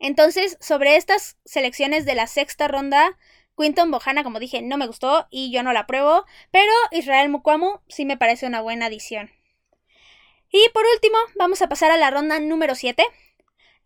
Entonces, 0.04 0.58
sobre 0.60 0.98
estas 0.98 1.38
selecciones 1.46 2.04
de 2.04 2.14
la 2.14 2.28
sexta 2.28 2.68
ronda, 2.68 3.18
Quinton 3.58 3.90
Bohana, 3.90 4.26
como 4.26 4.42
dije, 4.42 4.62
no 4.62 4.78
me 4.78 4.86
gustó 4.86 5.28
y 5.32 5.50
yo 5.50 5.64
no 5.64 5.72
la 5.72 5.80
apruebo, 5.80 6.26
pero 6.52 6.74
Israel 6.92 7.30
Mukwamu 7.30 7.80
sí 7.88 8.04
me 8.04 8.18
parece 8.18 8.46
una 8.46 8.60
buena 8.60 8.88
adición. 8.88 9.32
Y 10.52 10.68
por 10.74 10.84
último, 10.94 11.16
vamos 11.38 11.62
a 11.62 11.70
pasar 11.70 11.90
a 11.90 11.96
la 11.96 12.12
ronda 12.12 12.38
número 12.42 12.76
7. 12.76 13.02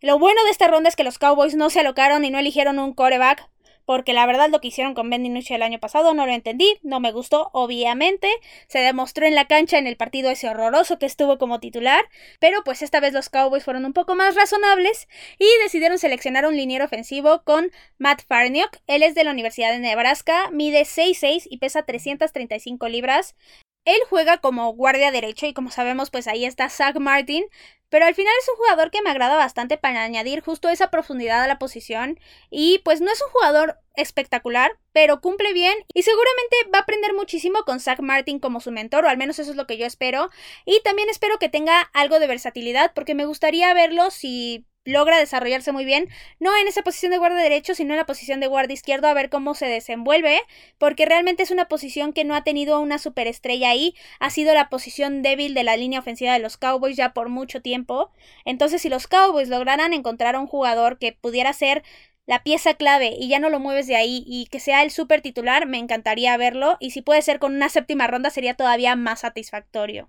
Lo 0.00 0.18
bueno 0.18 0.42
de 0.42 0.50
esta 0.50 0.66
ronda 0.66 0.88
es 0.88 0.96
que 0.96 1.04
los 1.04 1.20
Cowboys 1.20 1.54
no 1.54 1.70
se 1.70 1.80
alocaron 1.80 2.24
y 2.24 2.30
no 2.30 2.40
eligieron 2.40 2.80
un 2.80 2.94
coreback 2.94 3.48
porque 3.88 4.12
la 4.12 4.26
verdad 4.26 4.50
lo 4.50 4.60
que 4.60 4.68
hicieron 4.68 4.92
con 4.92 5.08
Ben 5.08 5.22
DiNucci 5.22 5.54
el 5.54 5.62
año 5.62 5.80
pasado 5.80 6.12
no 6.12 6.26
lo 6.26 6.32
entendí, 6.32 6.78
no 6.82 7.00
me 7.00 7.10
gustó, 7.10 7.48
obviamente, 7.54 8.28
se 8.66 8.80
demostró 8.80 9.24
en 9.24 9.34
la 9.34 9.46
cancha 9.46 9.78
en 9.78 9.86
el 9.86 9.96
partido 9.96 10.28
ese 10.28 10.46
horroroso 10.46 10.98
que 10.98 11.06
estuvo 11.06 11.38
como 11.38 11.58
titular, 11.58 12.04
pero 12.38 12.62
pues 12.64 12.82
esta 12.82 13.00
vez 13.00 13.14
los 13.14 13.30
Cowboys 13.30 13.64
fueron 13.64 13.86
un 13.86 13.94
poco 13.94 14.14
más 14.14 14.34
razonables 14.34 15.08
y 15.38 15.46
decidieron 15.62 15.98
seleccionar 15.98 16.44
un 16.44 16.54
liniero 16.54 16.84
ofensivo 16.84 17.40
con 17.44 17.70
Matt 17.96 18.26
Farniok, 18.28 18.76
él 18.88 19.02
es 19.02 19.14
de 19.14 19.24
la 19.24 19.30
Universidad 19.30 19.72
de 19.72 19.78
Nebraska, 19.78 20.50
mide 20.52 20.82
6'6 20.82 21.46
y 21.48 21.56
pesa 21.56 21.84
335 21.84 22.88
libras, 22.88 23.36
él 23.88 24.00
juega 24.08 24.38
como 24.38 24.72
guardia 24.74 25.10
derecho 25.10 25.46
y 25.46 25.54
como 25.54 25.70
sabemos 25.70 26.10
pues 26.10 26.28
ahí 26.28 26.44
está 26.44 26.68
Zach 26.68 26.96
Martin, 26.98 27.44
pero 27.88 28.04
al 28.04 28.14
final 28.14 28.32
es 28.40 28.48
un 28.48 28.56
jugador 28.56 28.90
que 28.90 29.00
me 29.00 29.10
agrada 29.10 29.36
bastante 29.36 29.78
para 29.78 30.02
añadir 30.02 30.42
justo 30.42 30.68
esa 30.68 30.90
profundidad 30.90 31.42
a 31.42 31.48
la 31.48 31.58
posición 31.58 32.20
y 32.50 32.80
pues 32.84 33.00
no 33.00 33.10
es 33.10 33.22
un 33.22 33.30
jugador 33.30 33.78
espectacular, 33.96 34.78
pero 34.92 35.20
cumple 35.20 35.52
bien 35.52 35.74
y 35.94 36.02
seguramente 36.02 36.56
va 36.72 36.80
a 36.80 36.82
aprender 36.82 37.14
muchísimo 37.14 37.64
con 37.64 37.80
Zach 37.80 38.00
Martin 38.00 38.40
como 38.40 38.60
su 38.60 38.70
mentor, 38.70 39.04
o 39.04 39.08
al 39.08 39.16
menos 39.16 39.38
eso 39.38 39.50
es 39.50 39.56
lo 39.56 39.66
que 39.66 39.78
yo 39.78 39.86
espero. 39.86 40.30
Y 40.66 40.80
también 40.82 41.08
espero 41.08 41.38
que 41.38 41.48
tenga 41.48 41.80
algo 41.94 42.20
de 42.20 42.26
versatilidad 42.26 42.92
porque 42.94 43.14
me 43.14 43.26
gustaría 43.26 43.72
verlo 43.74 44.10
si 44.10 44.66
logra 44.88 45.18
desarrollarse 45.18 45.72
muy 45.72 45.84
bien, 45.84 46.08
no 46.40 46.56
en 46.56 46.66
esa 46.66 46.82
posición 46.82 47.12
de 47.12 47.18
guardia 47.18 47.42
derecho, 47.42 47.74
sino 47.74 47.92
en 47.92 47.98
la 47.98 48.06
posición 48.06 48.40
de 48.40 48.46
guardia 48.46 48.74
izquierdo, 48.74 49.06
a 49.06 49.14
ver 49.14 49.28
cómo 49.28 49.54
se 49.54 49.66
desenvuelve, 49.66 50.40
porque 50.78 51.06
realmente 51.06 51.42
es 51.42 51.50
una 51.50 51.68
posición 51.68 52.12
que 52.12 52.24
no 52.24 52.34
ha 52.34 52.42
tenido 52.44 52.80
una 52.80 52.98
superestrella 52.98 53.70
ahí, 53.70 53.94
ha 54.18 54.30
sido 54.30 54.54
la 54.54 54.68
posición 54.68 55.22
débil 55.22 55.54
de 55.54 55.64
la 55.64 55.76
línea 55.76 56.00
ofensiva 56.00 56.32
de 56.32 56.38
los 56.38 56.56
Cowboys 56.56 56.96
ya 56.96 57.12
por 57.12 57.28
mucho 57.28 57.60
tiempo. 57.60 58.10
Entonces, 58.44 58.82
si 58.82 58.88
los 58.88 59.06
Cowboys 59.06 59.48
lograran 59.48 59.92
encontrar 59.92 60.34
a 60.34 60.40
un 60.40 60.46
jugador 60.46 60.98
que 60.98 61.12
pudiera 61.12 61.52
ser 61.52 61.82
la 62.26 62.42
pieza 62.42 62.74
clave 62.74 63.16
y 63.18 63.28
ya 63.28 63.38
no 63.38 63.48
lo 63.48 63.58
mueves 63.58 63.86
de 63.86 63.96
ahí 63.96 64.22
y 64.26 64.46
que 64.46 64.60
sea 64.60 64.82
el 64.82 64.90
super 64.90 65.22
titular, 65.22 65.66
me 65.66 65.78
encantaría 65.78 66.36
verlo 66.36 66.76
y 66.78 66.90
si 66.90 67.02
puede 67.02 67.22
ser 67.22 67.38
con 67.38 67.54
una 67.54 67.70
séptima 67.70 68.06
ronda 68.06 68.30
sería 68.30 68.54
todavía 68.54 68.96
más 68.96 69.20
satisfactorio. 69.20 70.08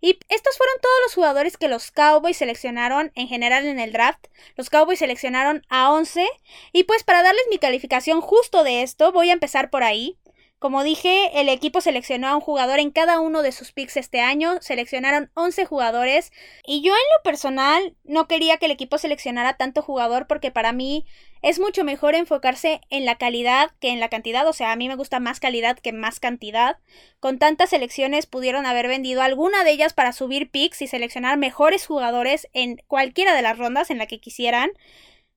Y 0.00 0.18
estos 0.28 0.56
fueron 0.56 0.76
todos 0.80 0.96
los 1.04 1.14
jugadores 1.14 1.56
que 1.56 1.68
los 1.68 1.90
Cowboys 1.90 2.36
seleccionaron 2.36 3.12
en 3.14 3.28
general 3.28 3.66
en 3.66 3.78
el 3.78 3.92
draft. 3.92 4.26
Los 4.56 4.70
Cowboys 4.70 4.98
seleccionaron 4.98 5.64
a 5.68 5.92
11. 5.92 6.26
Y 6.72 6.84
pues 6.84 7.04
para 7.04 7.22
darles 7.22 7.44
mi 7.50 7.58
calificación 7.58 8.20
justo 8.20 8.64
de 8.64 8.82
esto, 8.82 9.12
voy 9.12 9.30
a 9.30 9.34
empezar 9.34 9.70
por 9.70 9.82
ahí. 9.82 10.16
Como 10.60 10.84
dije, 10.84 11.40
el 11.40 11.48
equipo 11.48 11.80
seleccionó 11.80 12.28
a 12.28 12.34
un 12.34 12.42
jugador 12.42 12.80
en 12.80 12.90
cada 12.90 13.18
uno 13.18 13.40
de 13.40 13.50
sus 13.50 13.72
picks 13.72 13.96
este 13.96 14.20
año, 14.20 14.58
seleccionaron 14.60 15.30
11 15.32 15.64
jugadores 15.64 16.32
y 16.66 16.82
yo 16.82 16.92
en 16.92 17.16
lo 17.16 17.22
personal 17.24 17.96
no 18.04 18.28
quería 18.28 18.58
que 18.58 18.66
el 18.66 18.72
equipo 18.72 18.98
seleccionara 18.98 19.56
tanto 19.56 19.80
jugador 19.80 20.26
porque 20.26 20.50
para 20.50 20.72
mí 20.72 21.06
es 21.40 21.60
mucho 21.60 21.82
mejor 21.82 22.14
enfocarse 22.14 22.82
en 22.90 23.06
la 23.06 23.16
calidad 23.16 23.70
que 23.80 23.88
en 23.88 24.00
la 24.00 24.10
cantidad, 24.10 24.46
o 24.46 24.52
sea, 24.52 24.72
a 24.72 24.76
mí 24.76 24.86
me 24.86 24.96
gusta 24.96 25.18
más 25.18 25.40
calidad 25.40 25.78
que 25.78 25.94
más 25.94 26.20
cantidad. 26.20 26.76
Con 27.20 27.38
tantas 27.38 27.70
selecciones 27.70 28.26
pudieron 28.26 28.66
haber 28.66 28.86
vendido 28.86 29.22
alguna 29.22 29.64
de 29.64 29.70
ellas 29.70 29.94
para 29.94 30.12
subir 30.12 30.50
picks 30.50 30.82
y 30.82 30.88
seleccionar 30.88 31.38
mejores 31.38 31.86
jugadores 31.86 32.48
en 32.52 32.82
cualquiera 32.86 33.34
de 33.34 33.40
las 33.40 33.56
rondas 33.56 33.88
en 33.88 33.96
la 33.96 34.04
que 34.04 34.20
quisieran. 34.20 34.72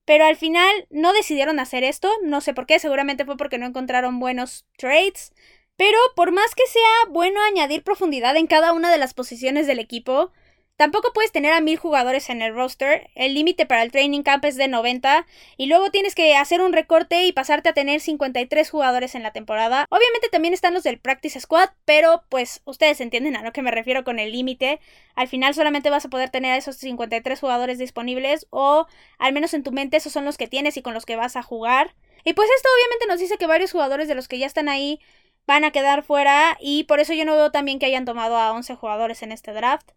Pero 0.05 0.25
al 0.25 0.35
final 0.35 0.87
no 0.89 1.13
decidieron 1.13 1.59
hacer 1.59 1.83
esto, 1.83 2.09
no 2.23 2.41
sé 2.41 2.53
por 2.53 2.65
qué, 2.65 2.79
seguramente 2.79 3.25
fue 3.25 3.37
porque 3.37 3.57
no 3.57 3.65
encontraron 3.65 4.19
buenos 4.19 4.65
trades. 4.77 5.33
Pero 5.77 5.97
por 6.15 6.31
más 6.31 6.53
que 6.55 6.67
sea 6.67 7.09
bueno 7.09 7.41
añadir 7.41 7.83
profundidad 7.83 8.35
en 8.37 8.47
cada 8.47 8.73
una 8.73 8.91
de 8.91 8.97
las 8.97 9.13
posiciones 9.13 9.65
del 9.65 9.79
equipo, 9.79 10.31
Tampoco 10.75 11.13
puedes 11.13 11.31
tener 11.31 11.53
a 11.53 11.61
mil 11.61 11.77
jugadores 11.77 12.31
en 12.31 12.41
el 12.41 12.55
roster, 12.55 13.11
el 13.13 13.35
límite 13.35 13.67
para 13.67 13.83
el 13.83 13.91
training 13.91 14.23
camp 14.23 14.43
es 14.43 14.55
de 14.55 14.67
90 14.67 15.27
y 15.55 15.67
luego 15.67 15.91
tienes 15.91 16.15
que 16.15 16.35
hacer 16.35 16.61
un 16.61 16.73
recorte 16.73 17.25
y 17.25 17.31
pasarte 17.31 17.69
a 17.69 17.73
tener 17.73 18.01
53 18.01 18.71
jugadores 18.71 19.13
en 19.13 19.21
la 19.21 19.31
temporada. 19.31 19.85
Obviamente 19.91 20.29
también 20.31 20.51
están 20.55 20.73
los 20.73 20.81
del 20.81 20.99
practice 20.99 21.39
squad, 21.39 21.69
pero 21.85 22.23
pues 22.27 22.63
ustedes 22.65 23.01
entienden 23.01 23.35
a 23.35 23.43
lo 23.43 23.53
que 23.53 23.61
me 23.61 23.69
refiero 23.69 24.03
con 24.03 24.17
el 24.17 24.31
límite. 24.31 24.79
Al 25.13 25.27
final 25.27 25.53
solamente 25.53 25.91
vas 25.91 26.05
a 26.05 26.09
poder 26.09 26.31
tener 26.31 26.51
a 26.53 26.57
esos 26.57 26.77
53 26.77 27.39
jugadores 27.39 27.77
disponibles 27.77 28.47
o 28.49 28.87
al 29.19 29.31
menos 29.31 29.53
en 29.53 29.61
tu 29.61 29.71
mente 29.71 29.97
esos 29.97 30.11
son 30.11 30.25
los 30.25 30.37
que 30.37 30.47
tienes 30.47 30.75
y 30.75 30.81
con 30.81 30.95
los 30.95 31.05
que 31.05 31.15
vas 31.15 31.35
a 31.35 31.43
jugar. 31.43 31.93
Y 32.23 32.33
pues 32.33 32.49
esto 32.57 32.69
obviamente 32.75 33.05
nos 33.07 33.19
dice 33.19 33.37
que 33.37 33.45
varios 33.45 33.71
jugadores 33.71 34.07
de 34.07 34.15
los 34.15 34.27
que 34.27 34.39
ya 34.39 34.47
están 34.47 34.69
ahí 34.69 34.99
van 35.45 35.65
a 35.65 35.71
quedar 35.71 36.01
fuera 36.01 36.57
y 36.59 36.85
por 36.85 36.99
eso 36.99 37.13
yo 37.13 37.25
no 37.25 37.35
veo 37.35 37.51
también 37.51 37.77
que 37.77 37.85
hayan 37.85 38.05
tomado 38.05 38.37
a 38.37 38.51
11 38.53 38.73
jugadores 38.73 39.21
en 39.21 39.31
este 39.31 39.53
draft. 39.53 39.91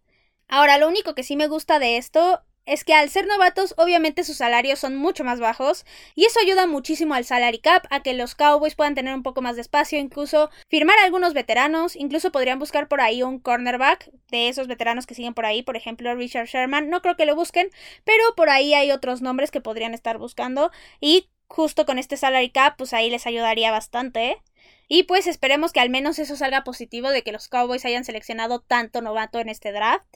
Ahora, 0.49 0.79
lo 0.79 0.89
único 0.89 1.15
que 1.15 1.23
sí 1.23 1.37
me 1.37 1.49
gusta 1.49 1.79
de 1.79 1.97
esto 1.97 2.43
es 2.67 2.85
que 2.85 2.95
al 2.95 3.09
ser 3.09 3.27
novatos 3.27 3.75
obviamente 3.79 4.25
sus 4.25 4.39
salarios 4.39 4.81
son 4.81 4.97
mucho 4.97 5.23
más 5.25 5.39
bajos 5.41 5.87
y 6.17 6.25
eso 6.25 6.41
ayuda 6.41 6.67
muchísimo 6.67 7.15
al 7.15 7.25
salary 7.25 7.61
cap 7.61 7.87
a 7.91 8.03
que 8.03 8.13
los 8.13 8.35
Cowboys 8.35 8.75
puedan 8.75 8.97
tener 8.97 9.15
un 9.15 9.23
poco 9.23 9.41
más 9.41 9.55
de 9.55 9.63
espacio, 9.63 9.99
incluso 9.99 10.51
firmar 10.69 10.99
a 10.99 11.05
algunos 11.05 11.33
veteranos, 11.33 11.95
incluso 11.97 12.33
podrían 12.33 12.59
buscar 12.59 12.89
por 12.89 13.01
ahí 13.01 13.23
un 13.23 13.39
cornerback 13.39 14.11
de 14.31 14.49
esos 14.49 14.67
veteranos 14.67 15.07
que 15.07 15.15
siguen 15.15 15.35
por 15.35 15.47
ahí, 15.47 15.63
por 15.63 15.77
ejemplo 15.77 16.15
Richard 16.17 16.47
Sherman, 16.47 16.91
no 16.91 17.03
creo 17.03 17.17
que 17.17 17.27
lo 17.27 17.37
busquen, 17.37 17.71
pero 18.05 18.35
por 18.37 18.51
ahí 18.51 18.75
hay 18.75 18.91
otros 18.91 19.23
nombres 19.23 19.51
que 19.53 19.61
podrían 19.61 19.95
estar 19.95 20.19
buscando 20.19 20.73
y 21.01 21.31
justo 21.49 21.87
con 21.87 21.99
este 21.99 22.17
salary 22.17 22.51
cap 22.51 22.75
pues 22.77 22.93
ahí 22.93 23.11
les 23.11 23.27
ayudaría 23.27 23.71
bastante. 23.71 24.43
Y 24.89 25.05
pues 25.05 25.27
esperemos 25.27 25.73
que 25.73 25.81
al 25.81 25.91
menos 25.91 26.19
eso 26.19 26.37
salga 26.37 26.65
positivo 26.65 27.11
de 27.11 27.23
que 27.23 27.33
los 27.33 27.49
Cowboys 27.49 27.85
hayan 27.85 28.05
seleccionado 28.05 28.61
tanto 28.61 29.03
novato 29.03 29.41
en 29.41 29.49
este 29.49 29.73
draft. 29.73 30.07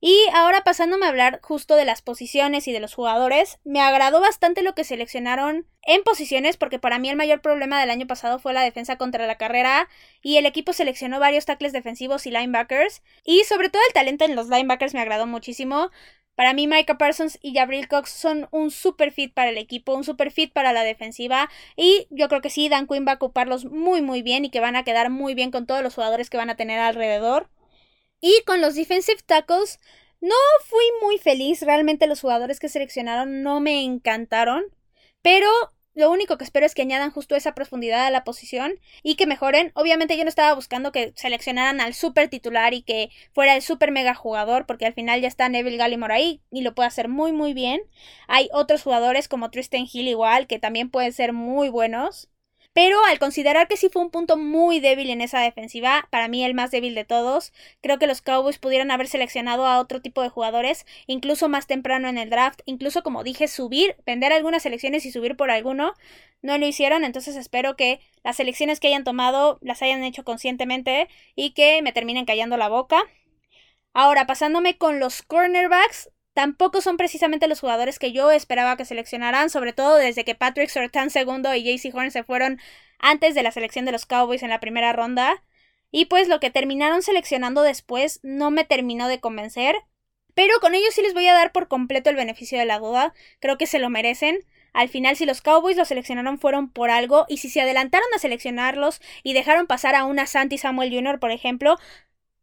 Y 0.00 0.16
ahora 0.32 0.62
pasándome 0.62 1.06
a 1.06 1.08
hablar 1.08 1.40
justo 1.42 1.74
de 1.74 1.84
las 1.84 2.02
posiciones 2.02 2.68
y 2.68 2.72
de 2.72 2.78
los 2.78 2.94
jugadores, 2.94 3.58
me 3.64 3.80
agradó 3.80 4.20
bastante 4.20 4.62
lo 4.62 4.74
que 4.74 4.84
seleccionaron 4.84 5.66
en 5.82 6.04
posiciones 6.04 6.56
porque 6.56 6.78
para 6.78 7.00
mí 7.00 7.08
el 7.08 7.16
mayor 7.16 7.40
problema 7.40 7.80
del 7.80 7.90
año 7.90 8.06
pasado 8.06 8.38
fue 8.38 8.52
la 8.52 8.62
defensa 8.62 8.96
contra 8.96 9.26
la 9.26 9.38
carrera 9.38 9.88
y 10.22 10.36
el 10.36 10.46
equipo 10.46 10.72
seleccionó 10.72 11.18
varios 11.18 11.46
tackles 11.46 11.72
defensivos 11.72 12.26
y 12.26 12.30
linebackers 12.30 13.02
y 13.24 13.42
sobre 13.42 13.70
todo 13.70 13.82
el 13.88 13.94
talento 13.94 14.24
en 14.24 14.36
los 14.36 14.48
linebackers 14.48 14.94
me 14.94 15.00
agradó 15.00 15.26
muchísimo. 15.26 15.90
Para 16.36 16.52
mí 16.52 16.68
Micah 16.68 16.96
Parsons 16.96 17.36
y 17.42 17.52
Gabriel 17.52 17.88
Cox 17.88 18.10
son 18.10 18.46
un 18.52 18.70
super 18.70 19.10
fit 19.10 19.34
para 19.34 19.50
el 19.50 19.58
equipo, 19.58 19.94
un 19.94 20.04
super 20.04 20.30
fit 20.30 20.52
para 20.52 20.72
la 20.72 20.84
defensiva 20.84 21.50
y 21.74 22.06
yo 22.10 22.28
creo 22.28 22.40
que 22.40 22.50
sí, 22.50 22.68
Dan 22.68 22.86
Quinn 22.86 23.04
va 23.04 23.12
a 23.12 23.16
ocuparlos 23.16 23.64
muy 23.64 24.00
muy 24.00 24.22
bien 24.22 24.44
y 24.44 24.50
que 24.50 24.60
van 24.60 24.76
a 24.76 24.84
quedar 24.84 25.10
muy 25.10 25.34
bien 25.34 25.50
con 25.50 25.66
todos 25.66 25.82
los 25.82 25.96
jugadores 25.96 26.30
que 26.30 26.36
van 26.36 26.50
a 26.50 26.56
tener 26.56 26.78
alrededor. 26.78 27.48
Y 28.20 28.42
con 28.46 28.60
los 28.60 28.74
defensive 28.74 29.22
tackles 29.24 29.78
no 30.20 30.34
fui 30.66 30.84
muy 31.02 31.18
feliz, 31.18 31.62
realmente 31.62 32.06
los 32.06 32.20
jugadores 32.20 32.58
que 32.58 32.68
seleccionaron 32.68 33.42
no 33.42 33.60
me 33.60 33.84
encantaron, 33.84 34.64
pero 35.22 35.48
lo 35.98 36.12
único 36.12 36.38
que 36.38 36.44
espero 36.44 36.64
es 36.64 36.76
que 36.76 36.82
añadan 36.82 37.10
justo 37.10 37.34
esa 37.34 37.56
profundidad 37.56 38.06
a 38.06 38.10
la 38.10 38.22
posición 38.22 38.78
y 39.02 39.16
que 39.16 39.26
mejoren. 39.26 39.72
Obviamente 39.74 40.16
yo 40.16 40.22
no 40.22 40.28
estaba 40.28 40.54
buscando 40.54 40.92
que 40.92 41.12
seleccionaran 41.16 41.80
al 41.80 41.92
super 41.92 42.28
titular 42.28 42.72
y 42.72 42.82
que 42.82 43.10
fuera 43.32 43.56
el 43.56 43.62
super 43.62 43.90
mega 43.90 44.14
jugador, 44.14 44.64
porque 44.64 44.86
al 44.86 44.94
final 44.94 45.20
ya 45.20 45.26
está 45.26 45.48
Neville 45.48 45.76
Gallimore 45.76 46.14
ahí 46.14 46.40
y 46.52 46.62
lo 46.62 46.72
puede 46.74 46.86
hacer 46.86 47.08
muy 47.08 47.32
muy 47.32 47.52
bien. 47.52 47.80
Hay 48.28 48.48
otros 48.52 48.84
jugadores 48.84 49.26
como 49.26 49.50
Tristan 49.50 49.86
Hill 49.92 50.06
igual 50.06 50.46
que 50.46 50.60
también 50.60 50.88
pueden 50.88 51.12
ser 51.12 51.32
muy 51.32 51.68
buenos. 51.68 52.28
Pero 52.80 53.04
al 53.06 53.18
considerar 53.18 53.66
que 53.66 53.76
sí 53.76 53.88
fue 53.88 54.02
un 54.02 54.10
punto 54.12 54.36
muy 54.36 54.78
débil 54.78 55.10
en 55.10 55.20
esa 55.20 55.40
defensiva, 55.40 56.06
para 56.10 56.28
mí 56.28 56.44
el 56.44 56.54
más 56.54 56.70
débil 56.70 56.94
de 56.94 57.04
todos, 57.04 57.52
creo 57.80 57.98
que 57.98 58.06
los 58.06 58.22
Cowboys 58.22 58.58
pudieran 58.58 58.92
haber 58.92 59.08
seleccionado 59.08 59.66
a 59.66 59.80
otro 59.80 60.00
tipo 60.00 60.22
de 60.22 60.28
jugadores, 60.28 60.86
incluso 61.08 61.48
más 61.48 61.66
temprano 61.66 62.06
en 62.06 62.18
el 62.18 62.30
draft, 62.30 62.60
incluso 62.66 63.02
como 63.02 63.24
dije, 63.24 63.48
subir, 63.48 63.96
vender 64.06 64.32
algunas 64.32 64.62
selecciones 64.62 65.04
y 65.06 65.10
subir 65.10 65.36
por 65.36 65.50
alguno. 65.50 65.94
No 66.40 66.56
lo 66.56 66.68
hicieron, 66.68 67.02
entonces 67.02 67.34
espero 67.34 67.74
que 67.74 67.98
las 68.22 68.36
selecciones 68.36 68.78
que 68.78 68.86
hayan 68.86 69.02
tomado 69.02 69.58
las 69.60 69.82
hayan 69.82 70.04
hecho 70.04 70.22
conscientemente 70.22 71.08
y 71.34 71.54
que 71.54 71.82
me 71.82 71.92
terminen 71.92 72.26
callando 72.26 72.56
la 72.56 72.68
boca. 72.68 73.02
Ahora, 73.92 74.24
pasándome 74.28 74.78
con 74.78 75.00
los 75.00 75.22
cornerbacks, 75.22 76.10
tampoco 76.38 76.80
son 76.80 76.96
precisamente 76.96 77.48
los 77.48 77.58
jugadores 77.58 77.98
que 77.98 78.12
yo 78.12 78.30
esperaba 78.30 78.76
que 78.76 78.84
seleccionaran, 78.84 79.50
sobre 79.50 79.72
todo 79.72 79.96
desde 79.96 80.24
que 80.24 80.36
Patrick 80.36 80.68
Surtain 80.68 81.10
segundo 81.10 81.52
y 81.52 81.64
JC 81.64 81.92
Horn 81.92 82.12
se 82.12 82.22
fueron 82.22 82.60
antes 83.00 83.34
de 83.34 83.42
la 83.42 83.50
selección 83.50 83.84
de 83.84 83.90
los 83.90 84.06
Cowboys 84.06 84.44
en 84.44 84.50
la 84.50 84.60
primera 84.60 84.92
ronda. 84.92 85.42
Y 85.90 86.04
pues 86.04 86.28
lo 86.28 86.38
que 86.38 86.50
terminaron 86.50 87.02
seleccionando 87.02 87.62
después 87.62 88.20
no 88.22 88.52
me 88.52 88.62
terminó 88.62 89.08
de 89.08 89.18
convencer. 89.18 89.74
Pero 90.34 90.60
con 90.60 90.76
ellos 90.76 90.94
sí 90.94 91.02
les 91.02 91.12
voy 91.12 91.26
a 91.26 91.34
dar 91.34 91.50
por 91.50 91.66
completo 91.66 92.08
el 92.08 92.14
beneficio 92.14 92.56
de 92.56 92.66
la 92.66 92.78
duda. 92.78 93.14
Creo 93.40 93.58
que 93.58 93.66
se 93.66 93.80
lo 93.80 93.90
merecen. 93.90 94.38
Al 94.72 94.88
final, 94.88 95.16
si 95.16 95.26
los 95.26 95.42
Cowboys 95.42 95.76
los 95.76 95.88
seleccionaron 95.88 96.38
fueron 96.38 96.70
por 96.70 96.90
algo, 96.90 97.26
y 97.28 97.38
si 97.38 97.48
se 97.50 97.62
adelantaron 97.62 98.06
a 98.14 98.20
seleccionarlos 98.20 99.00
y 99.24 99.32
dejaron 99.32 99.66
pasar 99.66 99.96
a 99.96 100.04
una 100.04 100.26
Santi 100.26 100.56
Samuel 100.56 100.94
Jr., 100.94 101.18
por 101.18 101.32
ejemplo, 101.32 101.78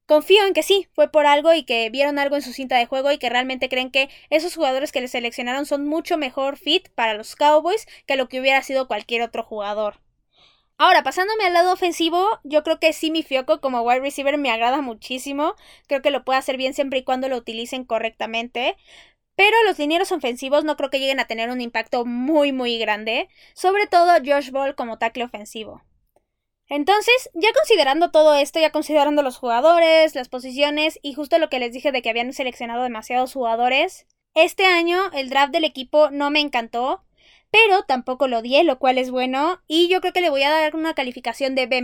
Confío 0.08 0.46
en 0.46 0.54
que 0.54 0.62
sí, 0.62 0.88
fue 0.94 1.12
por 1.12 1.26
algo 1.26 1.54
y 1.54 1.64
que 1.64 1.90
vieron 1.90 2.20
algo 2.20 2.36
en 2.36 2.44
su 2.44 2.54
cinta 2.54 2.78
de 2.78 2.86
juego 2.86 3.12
y 3.12 3.18
que 3.18 3.30
realmente 3.30 3.70
creen 3.70 3.90
que 3.90 4.10
esos 4.30 4.56
jugadores 4.56 4.92
que 4.92 5.02
les 5.02 5.12
seleccionaron 5.12 5.66
son 5.66 5.88
mucho 5.88 6.18
mejor 6.18 6.58
fit 6.58 6.90
para 6.90 7.16
los 7.16 7.36
Cowboys 7.36 7.88
que 8.06 8.16
lo 8.16 8.30
que 8.30 8.40
hubiera 8.40 8.62
sido 8.62 8.88
cualquier 8.88 9.24
otro 9.24 9.42
jugador. 9.42 10.00
Ahora, 10.78 11.04
pasándome 11.04 11.46
al 11.46 11.54
lado 11.54 11.72
ofensivo, 11.74 12.40
yo 12.44 12.62
creo 12.64 12.80
que 12.80 12.94
sí 12.94 13.10
mi 13.10 13.24
Fioco 13.24 13.62
como 13.62 13.82
wide 13.82 14.02
receiver 14.02 14.38
me 14.38 14.52
agrada 14.52 14.82
muchísimo. 14.82 15.56
Creo 15.88 16.02
que 16.02 16.12
lo 16.12 16.26
puede 16.26 16.38
hacer 16.38 16.58
bien 16.58 16.74
siempre 16.74 17.00
y 17.00 17.04
cuando 17.04 17.30
lo 17.30 17.38
utilicen 17.38 17.86
correctamente. 17.86 18.76
Pero 19.36 19.56
los 19.66 19.80
linieros 19.80 20.12
ofensivos 20.12 20.66
no 20.66 20.78
creo 20.78 20.90
que 20.90 21.00
lleguen 21.00 21.20
a 21.20 21.28
tener 21.28 21.50
un 21.50 21.62
impacto 21.62 22.06
muy 22.06 22.52
muy 22.52 22.78
grande. 22.78 23.30
Sobre 23.54 23.88
todo 23.88 24.14
Josh 24.26 24.52
Ball 24.52 24.76
como 24.76 24.98
tackle 24.98 25.24
ofensivo. 25.24 25.82
Entonces, 26.67 27.29
ya 27.34 27.50
considerando 27.53 28.12
todo 28.12 28.36
esto, 28.36 28.60
ya 28.60 28.72
considerando 28.72 29.22
los 29.22 29.38
jugadores, 29.38 30.15
las 30.15 30.29
posiciones 30.29 31.00
y 31.01 31.13
justo 31.13 31.38
lo 31.38 31.50
que 31.50 31.60
les 31.60 31.72
dije 31.74 31.91
de 31.91 32.01
que 32.01 32.10
habían 32.10 32.34
seleccionado 32.34 32.84
demasiados 32.84 33.34
jugadores, 33.34 34.07
este 34.34 34.65
año 34.65 35.00
el 35.13 35.29
draft 35.29 35.53
del 35.53 35.63
equipo 35.63 36.10
no 36.10 36.31
me 36.31 36.41
encantó, 36.41 37.03
pero 37.51 37.84
tampoco 37.84 38.27
lo 38.27 38.39
odié, 38.39 38.63
lo 38.63 38.79
cual 38.79 38.98
es 38.98 39.12
bueno, 39.12 39.62
y 39.67 39.88
yo 39.88 40.01
creo 40.01 40.12
que 40.12 40.22
le 40.22 40.29
voy 40.29 40.43
a 40.43 40.50
dar 40.50 40.75
una 40.75 40.93
calificación 40.93 41.55
de 41.55 41.67
B. 41.67 41.84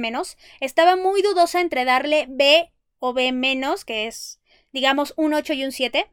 Estaba 0.59 0.95
muy 0.95 1.21
dudosa 1.21 1.61
entre 1.61 1.85
darle 1.85 2.25
B 2.27 2.71
o 2.99 3.13
B 3.13 3.31
que 3.85 4.07
es, 4.07 4.41
digamos, 4.73 5.13
un 5.15 5.33
8 5.33 5.53
y 5.53 5.63
un 5.63 5.71
7, 5.71 6.11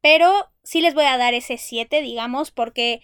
pero 0.00 0.52
sí 0.62 0.82
les 0.82 0.94
voy 0.94 1.06
a 1.06 1.18
dar 1.18 1.34
ese 1.34 1.58
7, 1.58 2.02
digamos, 2.02 2.50
porque 2.50 3.00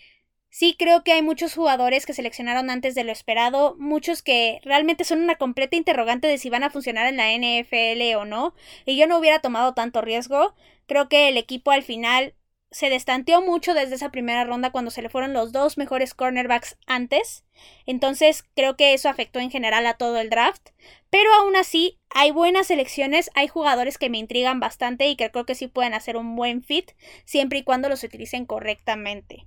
Sí, 0.50 0.74
creo 0.78 1.04
que 1.04 1.12
hay 1.12 1.22
muchos 1.22 1.54
jugadores 1.54 2.06
que 2.06 2.14
seleccionaron 2.14 2.70
antes 2.70 2.94
de 2.94 3.04
lo 3.04 3.12
esperado, 3.12 3.76
muchos 3.78 4.22
que 4.22 4.60
realmente 4.64 5.04
son 5.04 5.22
una 5.22 5.36
completa 5.36 5.76
interrogante 5.76 6.26
de 6.26 6.38
si 6.38 6.50
van 6.50 6.62
a 6.64 6.70
funcionar 6.70 7.06
en 7.06 7.16
la 7.18 7.32
NFL 7.32 8.16
o 8.16 8.24
no, 8.24 8.54
y 8.86 8.96
yo 8.96 9.06
no 9.06 9.18
hubiera 9.18 9.40
tomado 9.40 9.74
tanto 9.74 10.00
riesgo. 10.00 10.54
Creo 10.86 11.08
que 11.08 11.28
el 11.28 11.36
equipo 11.36 11.70
al 11.70 11.82
final 11.82 12.34
se 12.70 12.90
destanteó 12.90 13.40
mucho 13.42 13.74
desde 13.74 13.94
esa 13.94 14.10
primera 14.10 14.44
ronda 14.44 14.70
cuando 14.70 14.90
se 14.90 15.02
le 15.02 15.08
fueron 15.08 15.32
los 15.32 15.52
dos 15.52 15.78
mejores 15.78 16.14
cornerbacks 16.14 16.76
antes. 16.86 17.44
Entonces 17.86 18.44
creo 18.54 18.76
que 18.76 18.94
eso 18.94 19.08
afectó 19.08 19.40
en 19.40 19.50
general 19.50 19.86
a 19.86 19.94
todo 19.94 20.18
el 20.18 20.30
draft. 20.30 20.70
Pero 21.10 21.32
aún 21.34 21.56
así 21.56 21.98
hay 22.10 22.30
buenas 22.30 22.66
selecciones, 22.66 23.30
hay 23.34 23.48
jugadores 23.48 23.96
que 23.98 24.10
me 24.10 24.18
intrigan 24.18 24.60
bastante 24.60 25.08
y 25.08 25.16
que 25.16 25.30
creo 25.30 25.46
que 25.46 25.54
sí 25.54 25.68
pueden 25.68 25.94
hacer 25.94 26.16
un 26.16 26.36
buen 26.36 26.62
fit 26.62 26.92
siempre 27.24 27.60
y 27.60 27.64
cuando 27.64 27.88
los 27.88 28.04
utilicen 28.04 28.44
correctamente. 28.44 29.46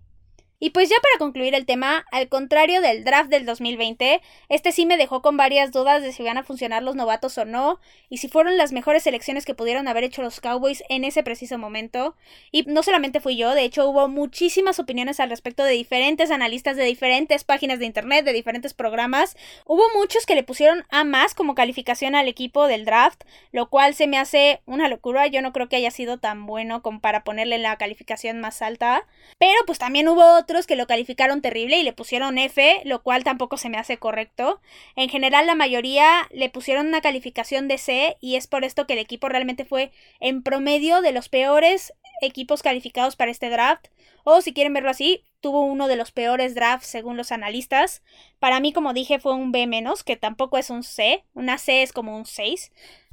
Y 0.63 0.69
pues 0.69 0.89
ya 0.89 0.95
para 1.01 1.17
concluir 1.17 1.55
el 1.55 1.65
tema, 1.65 2.05
al 2.11 2.29
contrario 2.29 2.81
del 2.81 3.03
draft 3.03 3.31
del 3.31 3.47
2020, 3.47 4.21
este 4.47 4.71
sí 4.71 4.85
me 4.85 4.95
dejó 4.95 5.23
con 5.23 5.35
varias 5.35 5.71
dudas 5.71 6.03
de 6.03 6.13
si 6.13 6.21
van 6.21 6.37
a 6.37 6.43
funcionar 6.43 6.83
los 6.83 6.95
novatos 6.95 7.35
o 7.39 7.45
no, 7.45 7.79
y 8.09 8.17
si 8.17 8.27
fueron 8.27 8.57
las 8.57 8.71
mejores 8.71 9.01
selecciones 9.01 9.43
que 9.43 9.55
pudieron 9.55 9.87
haber 9.87 10.03
hecho 10.03 10.21
los 10.21 10.39
Cowboys 10.39 10.83
en 10.87 11.03
ese 11.03 11.23
preciso 11.23 11.57
momento. 11.57 12.15
Y 12.51 12.61
no 12.67 12.83
solamente 12.83 13.21
fui 13.21 13.37
yo, 13.37 13.55
de 13.55 13.63
hecho 13.63 13.89
hubo 13.89 14.07
muchísimas 14.07 14.77
opiniones 14.77 15.19
al 15.19 15.31
respecto 15.31 15.63
de 15.63 15.71
diferentes 15.71 16.29
analistas 16.29 16.77
de 16.77 16.83
diferentes 16.83 17.43
páginas 17.43 17.79
de 17.79 17.87
internet, 17.87 18.23
de 18.23 18.31
diferentes 18.31 18.75
programas. 18.75 19.35
Hubo 19.65 19.81
muchos 19.95 20.27
que 20.27 20.35
le 20.35 20.43
pusieron 20.43 20.85
A 20.91 21.03
más 21.03 21.33
como 21.33 21.55
calificación 21.55 22.13
al 22.13 22.27
equipo 22.27 22.67
del 22.67 22.85
draft, 22.85 23.23
lo 23.51 23.67
cual 23.71 23.95
se 23.95 24.05
me 24.05 24.19
hace 24.19 24.61
una 24.67 24.89
locura. 24.89 25.25
Yo 25.25 25.41
no 25.41 25.53
creo 25.53 25.69
que 25.69 25.77
haya 25.77 25.89
sido 25.89 26.19
tan 26.19 26.45
bueno 26.45 26.83
como 26.83 27.01
para 27.01 27.23
ponerle 27.23 27.57
la 27.57 27.77
calificación 27.77 28.39
más 28.41 28.61
alta. 28.61 29.07
Pero 29.39 29.57
pues 29.65 29.79
también 29.79 30.07
hubo 30.07 30.45
que 30.67 30.75
lo 30.75 30.87
calificaron 30.87 31.41
terrible 31.41 31.77
y 31.77 31.83
le 31.83 31.93
pusieron 31.93 32.37
F, 32.37 32.81
lo 32.85 33.01
cual 33.01 33.23
tampoco 33.23 33.57
se 33.57 33.69
me 33.69 33.77
hace 33.77 33.97
correcto. 33.97 34.61
En 34.95 35.09
general 35.09 35.47
la 35.47 35.55
mayoría 35.55 36.27
le 36.31 36.49
pusieron 36.49 36.87
una 36.87 37.01
calificación 37.01 37.67
de 37.67 37.77
C 37.77 38.17
y 38.19 38.35
es 38.35 38.47
por 38.47 38.63
esto 38.63 38.85
que 38.85 38.93
el 38.93 38.99
equipo 38.99 39.29
realmente 39.29 39.65
fue 39.65 39.91
en 40.19 40.43
promedio 40.43 41.01
de 41.01 41.11
los 41.11 41.29
peores 41.29 41.93
equipos 42.21 42.61
calificados 42.61 43.15
para 43.15 43.31
este 43.31 43.49
draft. 43.49 43.87
O 44.23 44.41
si 44.41 44.53
quieren 44.53 44.73
verlo 44.73 44.89
así, 44.89 45.25
tuvo 45.41 45.63
uno 45.63 45.87
de 45.87 45.95
los 45.95 46.11
peores 46.11 46.55
drafts 46.55 46.87
según 46.87 47.17
los 47.17 47.31
analistas. 47.31 48.03
Para 48.39 48.59
mí, 48.59 48.71
como 48.71 48.93
dije, 48.93 49.19
fue 49.19 49.33
un 49.33 49.51
B 49.51 49.67
que 50.05 50.15
tampoco 50.15 50.57
es 50.57 50.69
un 50.69 50.83
C. 50.83 51.25
Una 51.33 51.57
C 51.57 51.81
es 51.81 51.91
como 51.91 52.15
un 52.15 52.25
6. 52.25 52.71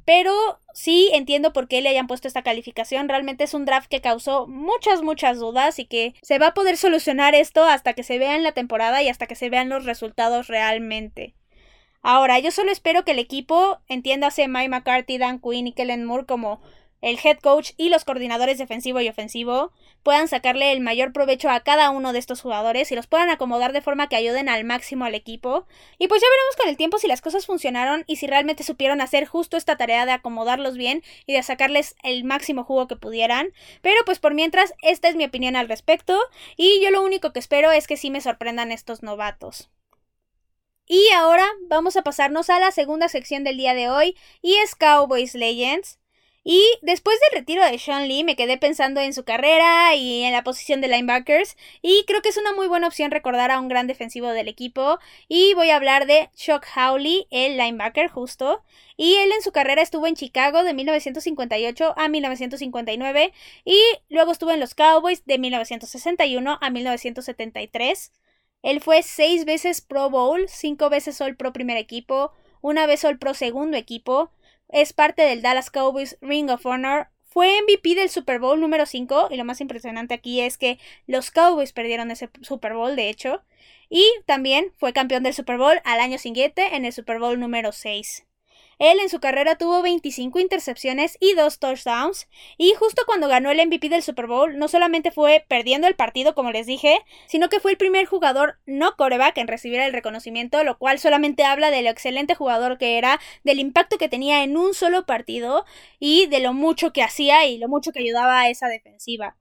Pero 0.09 0.59
sí 0.73 1.11
entiendo 1.13 1.53
por 1.53 1.67
qué 1.67 1.81
le 1.81 1.89
hayan 1.89 2.07
puesto 2.07 2.27
esta 2.27 2.41
calificación. 2.41 3.07
Realmente 3.07 3.43
es 3.43 3.53
un 3.53 3.65
draft 3.65 3.87
que 3.87 4.01
causó 4.01 4.47
muchas, 4.47 5.03
muchas 5.03 5.37
dudas 5.37 5.77
y 5.77 5.85
que 5.85 6.15
se 6.23 6.39
va 6.39 6.47
a 6.47 6.53
poder 6.55 6.77
solucionar 6.77 7.35
esto 7.35 7.63
hasta 7.63 7.93
que 7.93 8.01
se 8.01 8.17
vea 8.17 8.35
en 8.35 8.41
la 8.41 8.53
temporada 8.53 9.03
y 9.03 9.07
hasta 9.07 9.27
que 9.27 9.35
se 9.35 9.51
vean 9.51 9.69
los 9.69 9.85
resultados 9.85 10.47
realmente. 10.47 11.35
Ahora, 12.01 12.39
yo 12.39 12.49
solo 12.49 12.71
espero 12.71 13.05
que 13.05 13.11
el 13.11 13.19
equipo, 13.19 13.81
entiéndase 13.87 14.47
Mike 14.47 14.69
McCarthy, 14.69 15.19
Dan 15.19 15.39
Quinn 15.39 15.67
y 15.67 15.73
Kellen 15.73 16.05
Moore 16.05 16.25
como 16.25 16.59
el 17.01 17.19
head 17.23 17.39
coach 17.39 17.71
y 17.77 17.89
los 17.89 18.05
coordinadores 18.05 18.57
defensivo 18.57 18.99
y 19.01 19.09
ofensivo 19.09 19.71
puedan 20.03 20.27
sacarle 20.27 20.71
el 20.71 20.81
mayor 20.81 21.13
provecho 21.13 21.49
a 21.49 21.61
cada 21.61 21.89
uno 21.89 22.13
de 22.13 22.19
estos 22.19 22.41
jugadores 22.41 22.91
y 22.91 22.95
los 22.95 23.07
puedan 23.07 23.29
acomodar 23.29 23.73
de 23.73 23.81
forma 23.81 24.09
que 24.09 24.15
ayuden 24.15 24.49
al 24.49 24.63
máximo 24.63 25.05
al 25.05 25.15
equipo. 25.15 25.65
Y 25.97 26.07
pues 26.07 26.21
ya 26.21 26.27
veremos 26.29 26.55
con 26.57 26.69
el 26.69 26.77
tiempo 26.77 26.97
si 26.97 27.07
las 27.07 27.21
cosas 27.21 27.45
funcionaron 27.45 28.03
y 28.07 28.17
si 28.17 28.27
realmente 28.27 28.63
supieron 28.63 29.01
hacer 29.01 29.25
justo 29.25 29.57
esta 29.57 29.77
tarea 29.77 30.05
de 30.05 30.11
acomodarlos 30.11 30.77
bien 30.77 31.03
y 31.25 31.33
de 31.33 31.43
sacarles 31.43 31.95
el 32.03 32.23
máximo 32.23 32.63
jugo 32.63 32.87
que 32.87 32.95
pudieran. 32.95 33.53
Pero 33.81 34.03
pues 34.05 34.19
por 34.19 34.33
mientras, 34.33 34.73
esta 34.81 35.09
es 35.09 35.15
mi 35.15 35.25
opinión 35.25 35.55
al 35.55 35.69
respecto 35.69 36.19
y 36.57 36.81
yo 36.83 36.91
lo 36.91 37.03
único 37.03 37.33
que 37.33 37.39
espero 37.39 37.71
es 37.71 37.87
que 37.87 37.97
sí 37.97 38.09
me 38.09 38.21
sorprendan 38.21 38.71
estos 38.71 39.03
novatos. 39.03 39.69
Y 40.91 41.07
ahora 41.15 41.45
vamos 41.67 41.97
a 41.97 42.01
pasarnos 42.01 42.49
a 42.49 42.59
la 42.59 42.71
segunda 42.71 43.09
sección 43.09 43.43
del 43.43 43.57
día 43.57 43.75
de 43.75 43.89
hoy 43.89 44.17
y 44.41 44.55
es 44.55 44.73
Cowboys 44.73 45.35
Legends. 45.35 45.98
Y 46.51 46.63
después 46.81 47.15
del 47.19 47.41
retiro 47.41 47.63
de 47.63 47.77
Sean 47.77 48.07
Lee 48.07 48.23
me 48.23 48.35
quedé 48.35 48.57
pensando 48.57 48.99
en 49.01 49.13
su 49.13 49.23
carrera 49.23 49.93
y 49.93 50.23
en 50.23 50.31
la 50.31 50.43
posición 50.43 50.81
de 50.81 50.87
linebackers. 50.87 51.55
Y 51.83 52.05
creo 52.07 52.23
que 52.23 52.29
es 52.29 52.37
una 52.37 52.53
muy 52.53 52.65
buena 52.65 52.87
opción 52.87 53.11
recordar 53.11 53.51
a 53.51 53.59
un 53.59 53.67
gran 53.67 53.85
defensivo 53.85 54.29
del 54.29 54.47
equipo. 54.47 54.97
Y 55.27 55.53
voy 55.53 55.69
a 55.69 55.75
hablar 55.75 56.07
de 56.07 56.31
Chuck 56.35 56.65
Howley, 56.75 57.27
el 57.29 57.55
linebacker 57.55 58.09
justo, 58.09 58.63
y 58.97 59.13
él 59.17 59.31
en 59.31 59.43
su 59.43 59.51
carrera 59.51 59.83
estuvo 59.83 60.07
en 60.07 60.15
Chicago 60.15 60.63
de 60.63 60.73
1958 60.73 61.93
a 61.95 62.07
1959 62.07 63.31
y 63.63 63.79
luego 64.09 64.31
estuvo 64.31 64.49
en 64.49 64.59
los 64.59 64.73
Cowboys 64.73 65.23
de 65.27 65.37
1961 65.37 66.57
a 66.59 66.69
1973. 66.71 68.11
Él 68.63 68.81
fue 68.81 69.03
seis 69.03 69.45
veces 69.45 69.81
Pro 69.81 70.09
Bowl, 70.09 70.49
cinco 70.49 70.89
veces 70.89 71.21
All 71.21 71.35
Pro 71.35 71.53
primer 71.53 71.77
equipo, 71.77 72.31
una 72.61 72.87
vez 72.87 73.05
All 73.05 73.19
Pro 73.19 73.35
segundo 73.35 73.77
equipo, 73.77 74.31
es 74.69 74.93
parte 74.93 75.23
del 75.23 75.41
Dallas 75.41 75.69
Cowboys 75.69 76.17
Ring 76.21 76.49
of 76.49 76.65
Honor. 76.65 77.09
Fue 77.23 77.61
MVP 77.61 77.95
del 77.95 78.09
Super 78.09 78.39
Bowl 78.39 78.59
número 78.59 78.85
5 78.85 79.29
y 79.31 79.37
lo 79.37 79.45
más 79.45 79.61
impresionante 79.61 80.13
aquí 80.13 80.41
es 80.41 80.57
que 80.57 80.79
los 81.05 81.31
Cowboys 81.31 81.73
perdieron 81.73 82.09
ese 82.11 82.29
Super 82.41 82.73
Bowl, 82.73 82.95
de 82.95 83.09
hecho. 83.09 83.43
Y 83.89 84.05
también 84.25 84.73
fue 84.77 84.93
campeón 84.93 85.23
del 85.23 85.33
Super 85.33 85.57
Bowl 85.57 85.79
al 85.83 85.99
año 85.99 86.17
siguiente 86.17 86.75
en 86.75 86.85
el 86.85 86.93
Super 86.93 87.19
Bowl 87.19 87.39
número 87.39 87.71
6. 87.71 88.25
Él 88.79 88.97
en 88.99 89.09
su 89.09 89.19
carrera 89.19 89.57
tuvo 89.57 89.81
25 89.81 90.39
intercepciones 90.39 91.17
y 91.19 91.33
2 91.33 91.59
touchdowns. 91.59 92.29
Y 92.57 92.73
justo 92.75 93.03
cuando 93.05 93.27
ganó 93.27 93.51
el 93.51 93.59
MVP 93.67 93.89
del 93.89 94.03
Super 94.03 94.25
Bowl, 94.25 94.57
no 94.57 94.69
solamente 94.69 95.11
fue 95.11 95.45
perdiendo 95.49 95.85
el 95.87 95.95
partido, 95.95 96.33
como 96.33 96.51
les 96.51 96.65
dije, 96.65 96.99
sino 97.27 97.49
que 97.49 97.59
fue 97.59 97.71
el 97.71 97.77
primer 97.77 98.05
jugador 98.05 98.57
no 98.65 98.95
coreback 98.95 99.37
en 99.37 99.49
recibir 99.49 99.81
el 99.81 99.91
reconocimiento, 99.91 100.63
lo 100.63 100.77
cual 100.77 100.97
solamente 100.97 101.43
habla 101.43 101.71
de 101.71 101.81
lo 101.81 101.89
excelente 101.89 102.35
jugador 102.35 102.77
que 102.77 102.97
era, 102.97 103.19
del 103.43 103.59
impacto 103.59 103.97
que 103.97 104.07
tenía 104.07 104.43
en 104.43 104.55
un 104.55 104.73
solo 104.73 105.05
partido 105.05 105.65
y 105.99 106.27
de 106.27 106.39
lo 106.39 106.53
mucho 106.53 106.93
que 106.93 107.03
hacía 107.03 107.45
y 107.45 107.57
lo 107.57 107.67
mucho 107.67 107.91
que 107.91 107.99
ayudaba 107.99 108.39
a 108.39 108.49
esa 108.49 108.67
defensiva. 108.67 109.35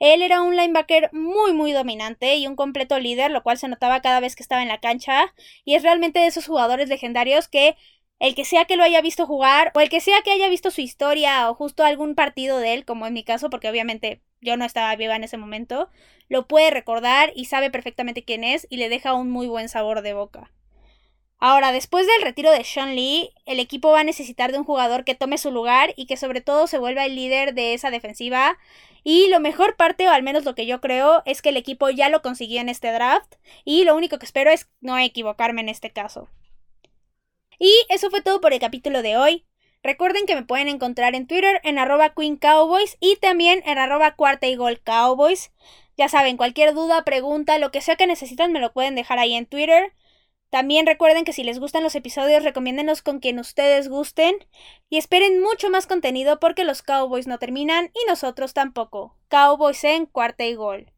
Él 0.00 0.22
era 0.22 0.40
un 0.40 0.56
linebacker 0.56 1.10
muy 1.12 1.52
muy 1.52 1.72
dominante 1.72 2.36
y 2.36 2.46
un 2.46 2.56
completo 2.56 2.98
líder, 2.98 3.30
lo 3.30 3.42
cual 3.42 3.58
se 3.58 3.68
notaba 3.68 4.00
cada 4.00 4.18
vez 4.18 4.34
que 4.34 4.42
estaba 4.42 4.62
en 4.62 4.68
la 4.68 4.80
cancha, 4.80 5.34
y 5.64 5.74
es 5.74 5.82
realmente 5.82 6.20
de 6.20 6.26
esos 6.26 6.46
jugadores 6.46 6.88
legendarios 6.88 7.48
que 7.48 7.76
el 8.20 8.34
que 8.34 8.44
sea 8.44 8.66
que 8.66 8.76
lo 8.76 8.84
haya 8.84 9.00
visto 9.00 9.26
jugar 9.26 9.72
o 9.74 9.80
el 9.80 9.88
que 9.88 10.00
sea 10.00 10.22
que 10.22 10.30
haya 10.30 10.48
visto 10.48 10.70
su 10.70 10.82
historia 10.82 11.50
o 11.50 11.54
justo 11.54 11.84
algún 11.84 12.14
partido 12.14 12.58
de 12.58 12.74
él, 12.74 12.84
como 12.84 13.06
en 13.06 13.14
mi 13.14 13.24
caso, 13.24 13.50
porque 13.50 13.68
obviamente 13.68 14.22
yo 14.40 14.56
no 14.56 14.64
estaba 14.64 14.94
viva 14.94 15.16
en 15.16 15.24
ese 15.24 15.38
momento, 15.38 15.88
lo 16.28 16.46
puede 16.46 16.70
recordar 16.70 17.32
y 17.34 17.46
sabe 17.46 17.70
perfectamente 17.70 18.22
quién 18.22 18.44
es 18.44 18.66
y 18.70 18.76
le 18.76 18.88
deja 18.88 19.14
un 19.14 19.30
muy 19.30 19.48
buen 19.48 19.68
sabor 19.68 20.02
de 20.02 20.12
boca. 20.12 20.52
Ahora, 21.38 21.72
después 21.72 22.06
del 22.06 22.20
retiro 22.20 22.50
de 22.50 22.62
Sean 22.64 22.94
Lee, 22.94 23.30
el 23.46 23.60
equipo 23.60 23.90
va 23.90 24.00
a 24.00 24.04
necesitar 24.04 24.52
de 24.52 24.58
un 24.58 24.64
jugador 24.64 25.04
que 25.04 25.14
tome 25.14 25.38
su 25.38 25.50
lugar 25.50 25.94
y 25.96 26.04
que 26.04 26.18
sobre 26.18 26.42
todo 26.42 26.66
se 26.66 26.76
vuelva 26.76 27.06
el 27.06 27.16
líder 27.16 27.54
de 27.54 27.72
esa 27.72 27.90
defensiva. 27.90 28.58
Y 29.04 29.28
lo 29.28 29.40
mejor 29.40 29.76
parte, 29.76 30.06
o 30.06 30.10
al 30.10 30.22
menos 30.22 30.44
lo 30.44 30.54
que 30.54 30.66
yo 30.66 30.82
creo, 30.82 31.22
es 31.24 31.40
que 31.40 31.48
el 31.48 31.56
equipo 31.56 31.88
ya 31.88 32.10
lo 32.10 32.20
consiguió 32.20 32.60
en 32.60 32.68
este 32.68 32.92
draft. 32.92 33.36
Y 33.64 33.84
lo 33.84 33.96
único 33.96 34.18
que 34.18 34.26
espero 34.26 34.50
es 34.50 34.68
no 34.82 34.98
equivocarme 34.98 35.62
en 35.62 35.70
este 35.70 35.90
caso. 35.90 36.28
Y 37.60 37.70
eso 37.90 38.08
fue 38.08 38.22
todo 38.22 38.40
por 38.40 38.54
el 38.54 38.58
capítulo 38.58 39.02
de 39.02 39.18
hoy. 39.18 39.44
Recuerden 39.82 40.24
que 40.24 40.34
me 40.34 40.42
pueden 40.42 40.66
encontrar 40.66 41.14
en 41.14 41.26
Twitter 41.26 41.60
en 41.62 41.78
arroba 41.78 42.14
Queen 42.14 42.38
Cowboys 42.38 42.96
y 43.00 43.16
también 43.16 43.62
en 43.66 43.76
arroba 43.76 44.16
cuarta 44.16 44.46
y 44.46 44.56
gol 44.56 44.80
Cowboys. 44.80 45.52
Ya 45.94 46.08
saben, 46.08 46.38
cualquier 46.38 46.72
duda, 46.72 47.04
pregunta, 47.04 47.58
lo 47.58 47.70
que 47.70 47.82
sea 47.82 47.96
que 47.96 48.06
necesitan 48.06 48.50
me 48.50 48.60
lo 48.60 48.72
pueden 48.72 48.94
dejar 48.94 49.18
ahí 49.18 49.34
en 49.34 49.44
Twitter. 49.44 49.92
También 50.48 50.86
recuerden 50.86 51.26
que 51.26 51.34
si 51.34 51.44
les 51.44 51.60
gustan 51.60 51.82
los 51.82 51.94
episodios, 51.94 52.44
recomiéndenos 52.44 53.02
con 53.02 53.20
quien 53.20 53.38
ustedes 53.38 53.90
gusten. 53.90 54.36
Y 54.88 54.96
esperen 54.96 55.42
mucho 55.42 55.68
más 55.68 55.86
contenido 55.86 56.40
porque 56.40 56.64
los 56.64 56.80
Cowboys 56.80 57.26
no 57.26 57.38
terminan 57.38 57.90
y 57.92 58.08
nosotros 58.08 58.54
tampoco. 58.54 59.18
Cowboys 59.28 59.84
en 59.84 60.06
cuarta 60.06 60.46
y 60.46 60.54
gol. 60.54 60.90